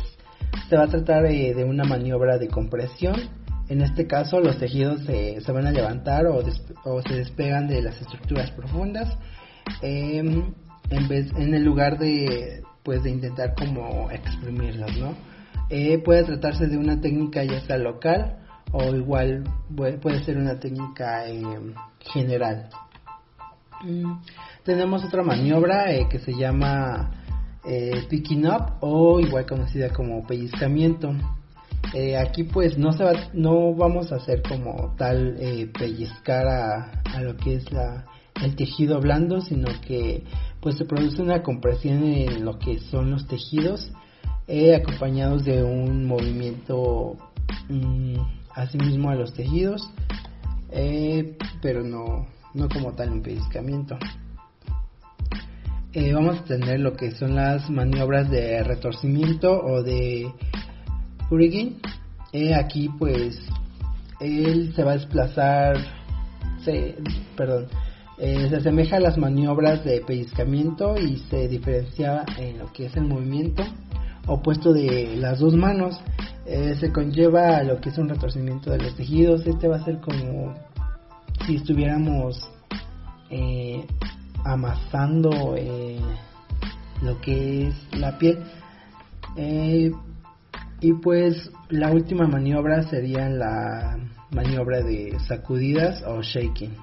se 0.67 0.75
va 0.75 0.85
a 0.85 0.87
tratar 0.87 1.25
eh, 1.27 1.53
de 1.53 1.63
una 1.63 1.83
maniobra 1.83 2.37
de 2.39 2.47
compresión. 2.47 3.15
En 3.69 3.81
este 3.81 4.07
caso 4.07 4.39
los 4.39 4.57
tejidos 4.57 5.01
se 5.03 5.51
van 5.51 5.67
a 5.67 5.71
levantar 5.71 6.25
o, 6.25 6.41
se 7.01 7.13
despegan 7.15 7.67
de 7.67 7.81
las 7.81 8.01
estructuras 8.01 8.49
profundas 8.51 9.15
em, 9.81 10.53
en, 10.89 11.07
vez, 11.07 11.31
en 11.35 11.53
el 11.53 11.63
lugar 11.63 11.99
de 11.99 12.63
pues 12.83 13.03
de 13.03 13.09
intentar 13.09 13.53
como 13.55 14.09
exprimirlas, 14.09 14.97
¿no? 14.97 15.13
Eh, 15.69 15.99
puede 15.99 16.23
tratarse 16.23 16.67
de 16.67 16.77
una 16.77 17.01
técnica 17.01 17.43
ya 17.43 17.59
sea 17.59 17.77
local 17.77 18.39
o 18.71 18.95
igual 18.95 19.43
puede 19.75 20.23
ser 20.23 20.37
una 20.37 20.57
técnica 20.59 21.27
em, 21.27 21.73
general. 21.99 22.69
Mm 23.83 24.13
tenemos 24.67 25.01
otra 25.05 25.23
maniobra 25.23 25.93
eh, 25.93 26.07
que 26.09 26.19
se 26.19 26.33
llama 26.33 27.09
eh, 27.65 28.05
picking 28.09 28.45
up 28.47 28.73
o 28.81 29.21
igual 29.21 29.45
conocida 29.45 29.89
como 29.93 30.27
pellizcamiento. 30.27 31.15
Eh, 31.93 32.17
aquí 32.17 32.43
pues 32.43 32.77
no 32.77 32.91
se 32.91 33.05
va, 33.05 33.13
no 33.33 33.73
vamos 33.73 34.11
a 34.11 34.17
hacer 34.17 34.43
como 34.43 34.93
tal 34.97 35.37
pellizcar 35.79 36.45
a, 36.47 37.21
lo 37.21 37.37
que 37.37 37.55
es 37.55 37.65
el 38.43 38.55
tejido 38.57 38.99
blando, 38.99 39.39
sino 39.39 39.69
que 39.87 40.25
pues 40.59 40.75
se 40.75 40.83
produce 40.83 41.21
una 41.21 41.41
compresión 41.43 42.03
en 42.03 42.43
lo 42.43 42.59
que 42.59 42.79
son 42.79 43.09
los 43.09 43.25
tejidos, 43.25 43.93
acompañados 44.75 45.45
de 45.45 45.63
un 45.63 46.05
movimiento 46.05 47.15
mm, 47.69 48.17
asimismo 48.53 49.11
a 49.11 49.15
los 49.15 49.33
tejidos, 49.33 49.89
pero 51.61 51.83
no, 51.83 52.27
no 52.53 52.67
como 52.67 52.91
tal 52.95 53.11
un 53.11 53.21
pellizcamiento. 53.21 53.97
Eh, 55.93 56.13
vamos 56.13 56.39
a 56.39 56.43
tener 56.43 56.81
lo 56.81 56.93
que 56.93 57.11
son 57.11 57.35
las 57.35 57.69
maniobras 57.69 58.29
de 58.29 58.61
retorcimiento 58.61 59.57
o 59.63 59.83
de 59.83 60.29
rigging. 61.31 61.79
Eh, 62.33 62.53
aquí 62.53 62.89
pues 62.99 63.39
él 64.19 64.73
se 64.75 64.83
va 64.83 64.91
a 64.91 64.97
desplazar, 64.97 65.77
se, 66.65 66.95
perdón, 67.37 67.67
eh, 68.17 68.47
se 68.49 68.57
asemeja 68.57 68.97
a 68.97 68.99
las 68.99 69.17
maniobras 69.17 69.85
de 69.85 70.01
pellizcamiento 70.01 70.97
y 70.97 71.19
se 71.29 71.47
diferencia 71.47 72.25
en 72.37 72.59
lo 72.59 72.71
que 72.73 72.87
es 72.87 72.95
el 72.97 73.05
movimiento 73.05 73.63
opuesto 74.25 74.73
de 74.73 75.15
las 75.15 75.39
dos 75.39 75.55
manos. 75.55 75.97
se 76.45 76.91
conlleva 76.91 77.57
a 77.57 77.63
lo 77.63 77.79
que 77.79 77.89
es 77.89 77.97
un 77.97 78.09
retorcimiento 78.09 78.71
de 78.71 78.79
los 78.79 78.95
tejidos. 78.95 79.47
Este 79.47 79.69
va 79.69 79.77
a 79.77 79.85
ser 79.85 79.99
como 80.01 80.53
si 81.45 81.55
estuviéramos 81.55 82.49
amasando 84.47 85.55
eh, 85.57 85.99
lo 87.01 87.19
que 87.21 87.67
es 87.67 87.75
la 87.93 88.17
piel. 88.17 88.39
Eh, 89.35 89.91
y 90.79 90.93
pues 90.93 91.51
la 91.69 91.91
última 91.91 92.27
maniobra 92.27 92.83
sería 92.83 93.29
la 93.29 93.97
maniobra 94.31 94.81
de 94.81 95.17
sacudidas 95.27 96.03
o 96.03 96.21
shaking. 96.21 96.75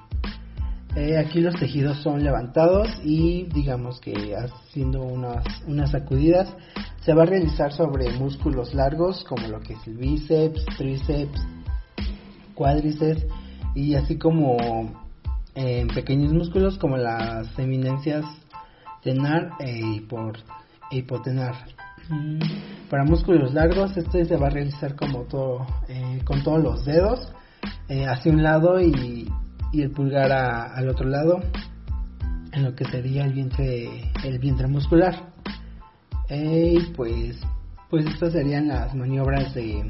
Eh, 0.95 1.17
aquí 1.17 1.41
los 1.41 1.55
tejidos 1.55 2.01
son 2.01 2.23
levantados 2.23 2.87
y 3.03 3.47
digamos 3.53 3.99
que 3.99 4.33
haciendo 4.33 5.03
unas, 5.03 5.43
unas 5.67 5.91
sacudidas 5.91 6.55
se 7.03 7.13
va 7.13 7.23
a 7.23 7.25
realizar 7.25 7.73
sobre 7.73 8.09
músculos 8.11 8.73
largos 8.73 9.25
como 9.25 9.45
lo 9.47 9.59
que 9.59 9.73
es 9.73 9.87
el 9.87 9.97
bíceps, 9.97 10.65
tríceps, 10.77 11.41
cuádriceps 12.55 13.25
y 13.75 13.95
así 13.95 14.17
como 14.17 15.04
en 15.55 15.87
pequeños 15.87 16.33
músculos 16.33 16.77
como 16.77 16.97
las 16.97 17.57
eminencias 17.57 18.25
tenar 19.03 19.51
e, 19.59 20.03
hipotenar. 20.91 21.55
Mm, 22.09 22.39
para 22.89 23.03
músculos 23.05 23.53
largos, 23.53 23.95
este 23.97 24.25
se 24.25 24.35
va 24.35 24.47
a 24.47 24.49
realizar 24.49 24.95
como 24.95 25.23
todo, 25.23 25.65
eh, 25.87 26.21
con 26.25 26.43
todos 26.43 26.61
los 26.61 26.85
dedos 26.85 27.31
eh, 27.87 28.05
hacia 28.05 28.31
un 28.31 28.43
lado 28.43 28.79
y, 28.81 29.31
el 29.73 29.91
pulgar 29.91 30.31
al 30.31 30.87
otro 30.87 31.09
lado, 31.09 31.41
en 32.53 32.63
lo 32.63 32.73
que 32.75 32.85
sería 32.85 33.25
el 33.25 33.33
vientre, 33.33 34.09
el 34.23 34.39
vientre 34.39 34.67
muscular. 34.67 35.33
y 36.29 36.79
pues, 36.95 37.41
pues 37.89 38.05
estas 38.05 38.31
serían 38.31 38.69
las 38.69 38.95
maniobras 38.95 39.53
de 39.53 39.83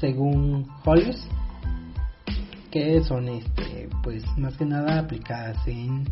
según 0.00 0.66
Hollis, 0.84 1.28
que 2.74 3.04
son 3.04 3.28
este, 3.28 3.88
pues 4.02 4.24
más 4.36 4.56
que 4.56 4.64
nada 4.64 4.98
aplicadas 4.98 5.64
en 5.68 6.08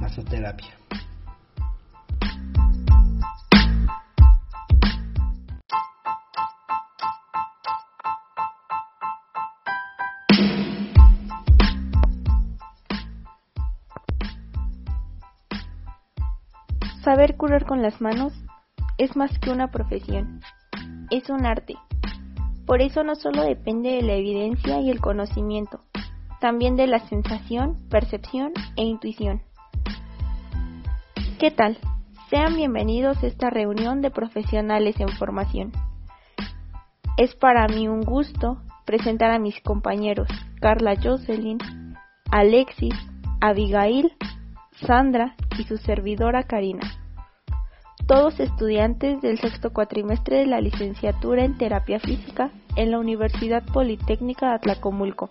masoterapia. 0.00 0.70
Saber 17.04 17.36
curar 17.36 17.66
con 17.66 17.82
las 17.82 18.00
manos 18.00 18.32
es 18.96 19.14
más 19.16 19.38
que 19.38 19.50
una 19.50 19.70
profesión, 19.70 20.40
es 21.10 21.28
un 21.28 21.44
arte. 21.44 21.74
Por 22.64 22.80
eso 22.80 23.04
no 23.04 23.16
solo 23.16 23.44
depende 23.44 23.90
de 23.90 24.02
la 24.02 24.14
evidencia 24.14 24.80
y 24.80 24.90
el 24.90 25.00
conocimiento, 25.00 25.82
también 26.46 26.76
de 26.76 26.86
la 26.86 27.00
sensación, 27.08 27.76
percepción 27.90 28.52
e 28.76 28.84
intuición. 28.84 29.42
¿Qué 31.40 31.50
tal? 31.50 31.76
Sean 32.30 32.54
bienvenidos 32.54 33.20
a 33.20 33.26
esta 33.26 33.50
reunión 33.50 34.00
de 34.00 34.12
profesionales 34.12 34.94
en 35.00 35.08
formación. 35.08 35.72
Es 37.16 37.34
para 37.34 37.66
mí 37.66 37.88
un 37.88 38.02
gusto 38.02 38.62
presentar 38.84 39.32
a 39.32 39.40
mis 39.40 39.60
compañeros 39.60 40.28
Carla 40.60 40.94
Jocelyn, 40.94 41.58
Alexis, 42.30 42.94
Abigail, 43.40 44.12
Sandra 44.86 45.34
y 45.58 45.64
su 45.64 45.78
servidora 45.78 46.44
Karina. 46.44 46.88
Todos 48.06 48.38
estudiantes 48.38 49.20
del 49.20 49.40
sexto 49.40 49.72
cuatrimestre 49.72 50.36
de 50.36 50.46
la 50.46 50.60
licenciatura 50.60 51.44
en 51.44 51.58
terapia 51.58 51.98
física 51.98 52.52
en 52.76 52.92
la 52.92 53.00
Universidad 53.00 53.64
Politécnica 53.64 54.50
de 54.50 54.54
Atlacomulco. 54.54 55.28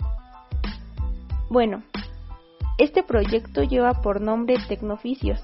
Bueno, 1.55 1.83
este 2.77 3.01
proyecto 3.01 3.63
lleva 3.63 4.01
por 4.01 4.19
nombre 4.19 4.57
Tecnoficios. 4.67 5.39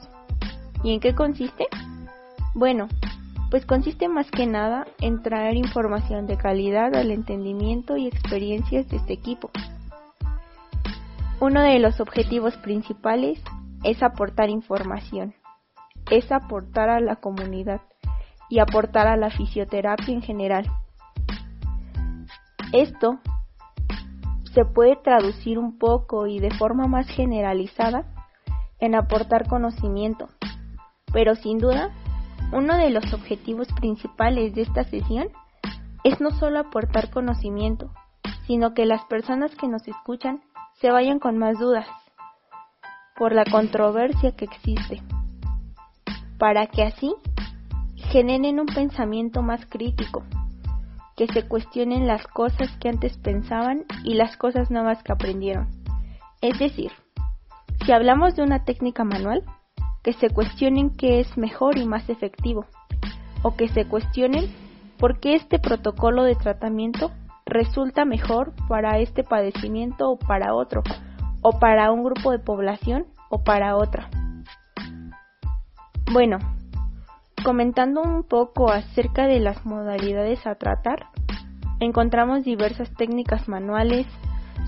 ¿Y 0.83 0.93
en 0.93 0.99
qué 0.99 1.15
consiste? 1.15 1.67
Bueno, 2.53 2.89
pues 3.49 3.65
consiste 3.65 4.09
más 4.09 4.29
que 4.29 4.45
nada 4.45 4.85
en 4.99 5.23
traer 5.23 5.55
información 5.55 6.27
de 6.27 6.35
calidad 6.35 6.93
al 6.97 7.11
entendimiento 7.11 7.95
y 7.95 8.07
experiencias 8.07 8.89
de 8.89 8.97
este 8.97 9.13
equipo. 9.13 9.51
Uno 11.39 11.61
de 11.61 11.79
los 11.79 12.01
objetivos 12.01 12.57
principales 12.57 13.41
es 13.85 14.03
aportar 14.03 14.49
información, 14.49 15.33
es 16.09 16.29
aportar 16.29 16.89
a 16.89 16.99
la 16.99 17.15
comunidad 17.15 17.79
y 18.49 18.59
aportar 18.59 19.07
a 19.07 19.15
la 19.15 19.29
fisioterapia 19.29 20.13
en 20.13 20.21
general. 20.21 20.69
Esto 22.73 23.21
se 24.53 24.65
puede 24.65 24.95
traducir 24.97 25.57
un 25.57 25.77
poco 25.77 26.27
y 26.27 26.39
de 26.39 26.51
forma 26.51 26.87
más 26.87 27.07
generalizada 27.07 28.05
en 28.79 28.95
aportar 28.95 29.47
conocimiento, 29.47 30.29
pero 31.13 31.35
sin 31.35 31.59
duda, 31.59 31.91
uno 32.51 32.77
de 32.77 32.89
los 32.89 33.13
objetivos 33.13 33.67
principales 33.79 34.53
de 34.55 34.63
esta 34.63 34.83
sesión 34.83 35.29
es 36.03 36.19
no 36.19 36.31
solo 36.31 36.59
aportar 36.59 37.11
conocimiento, 37.11 37.91
sino 38.47 38.73
que 38.73 38.85
las 38.85 39.05
personas 39.05 39.55
que 39.55 39.67
nos 39.67 39.87
escuchan 39.87 40.41
se 40.81 40.91
vayan 40.91 41.19
con 41.19 41.37
más 41.37 41.59
dudas, 41.59 41.87
por 43.15 43.33
la 43.33 43.45
controversia 43.45 44.35
que 44.35 44.45
existe, 44.45 45.01
para 46.39 46.65
que 46.67 46.83
así 46.83 47.13
generen 48.11 48.59
un 48.59 48.65
pensamiento 48.65 49.43
más 49.43 49.65
crítico, 49.67 50.23
que 51.21 51.27
se 51.27 51.47
cuestionen 51.47 52.07
las 52.07 52.25
cosas 52.25 52.75
que 52.79 52.89
antes 52.89 53.15
pensaban 53.19 53.85
y 54.03 54.15
las 54.15 54.37
cosas 54.37 54.71
nuevas 54.71 55.03
que 55.03 55.11
aprendieron. 55.11 55.67
Es 56.41 56.57
decir, 56.57 56.91
si 57.85 57.91
hablamos 57.91 58.35
de 58.35 58.41
una 58.41 58.65
técnica 58.65 59.03
manual, 59.03 59.43
que 60.01 60.13
se 60.13 60.31
cuestionen 60.31 60.89
qué 60.89 61.19
es 61.19 61.37
mejor 61.37 61.77
y 61.77 61.85
más 61.85 62.09
efectivo, 62.09 62.65
o 63.43 63.55
que 63.55 63.69
se 63.69 63.85
cuestionen 63.85 64.51
por 64.97 65.19
qué 65.19 65.35
este 65.35 65.59
protocolo 65.59 66.23
de 66.23 66.33
tratamiento 66.33 67.11
resulta 67.45 68.03
mejor 68.03 68.53
para 68.67 68.97
este 68.97 69.23
padecimiento 69.23 70.09
o 70.09 70.17
para 70.17 70.55
otro, 70.55 70.81
o 71.43 71.59
para 71.59 71.91
un 71.91 72.03
grupo 72.03 72.31
de 72.31 72.39
población 72.39 73.05
o 73.29 73.43
para 73.43 73.75
otra. 73.75 74.09
Bueno, 76.11 76.39
comentando 77.43 78.01
un 78.01 78.23
poco 78.23 78.71
acerca 78.71 79.27
de 79.27 79.39
las 79.39 79.65
modalidades 79.65 80.45
a 80.45 80.55
tratar, 80.55 81.07
encontramos 81.79 82.43
diversas 82.43 82.93
técnicas 82.95 83.47
manuales, 83.47 84.05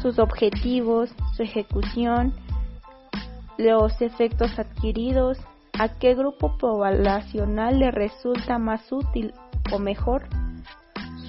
sus 0.02 0.20
objetivos, 0.20 1.14
su 1.36 1.44
ejecución, 1.44 2.34
los 3.58 4.02
efectos 4.02 4.58
adquiridos, 4.58 5.38
a 5.80 5.90
qué 6.00 6.16
grupo 6.16 6.58
poblacional 6.58 7.80
le 7.80 7.92
resulta 7.92 8.58
más 8.58 8.92
útil 8.92 9.34
o 9.72 9.80
mejor, 9.80 10.24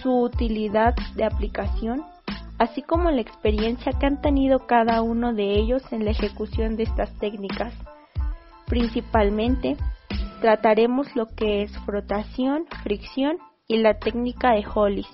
su 0.03 0.21
utilidad 0.21 0.95
de 1.15 1.25
aplicación, 1.25 2.03
así 2.59 2.83
como 2.83 3.11
la 3.11 3.21
experiencia 3.21 3.93
que 3.93 4.07
han 4.07 4.21
tenido 4.21 4.67
cada 4.67 5.03
uno 5.03 5.35
de 5.35 5.55
ellos 5.55 5.83
en 5.93 6.05
la 6.05 6.11
ejecución 6.11 6.77
de 6.77 6.85
estas 6.85 7.13
técnicas. 7.19 7.73
Principalmente, 8.67 9.77
trataremos 10.45 11.07
lo 11.17 11.29
que 11.35 11.63
es 11.63 11.73
frotación, 11.87 12.67
fricción 12.83 13.39
y 13.67 13.79
la 13.79 13.99
técnica 13.99 14.53
de 14.53 14.63
Hollis. 14.75 15.09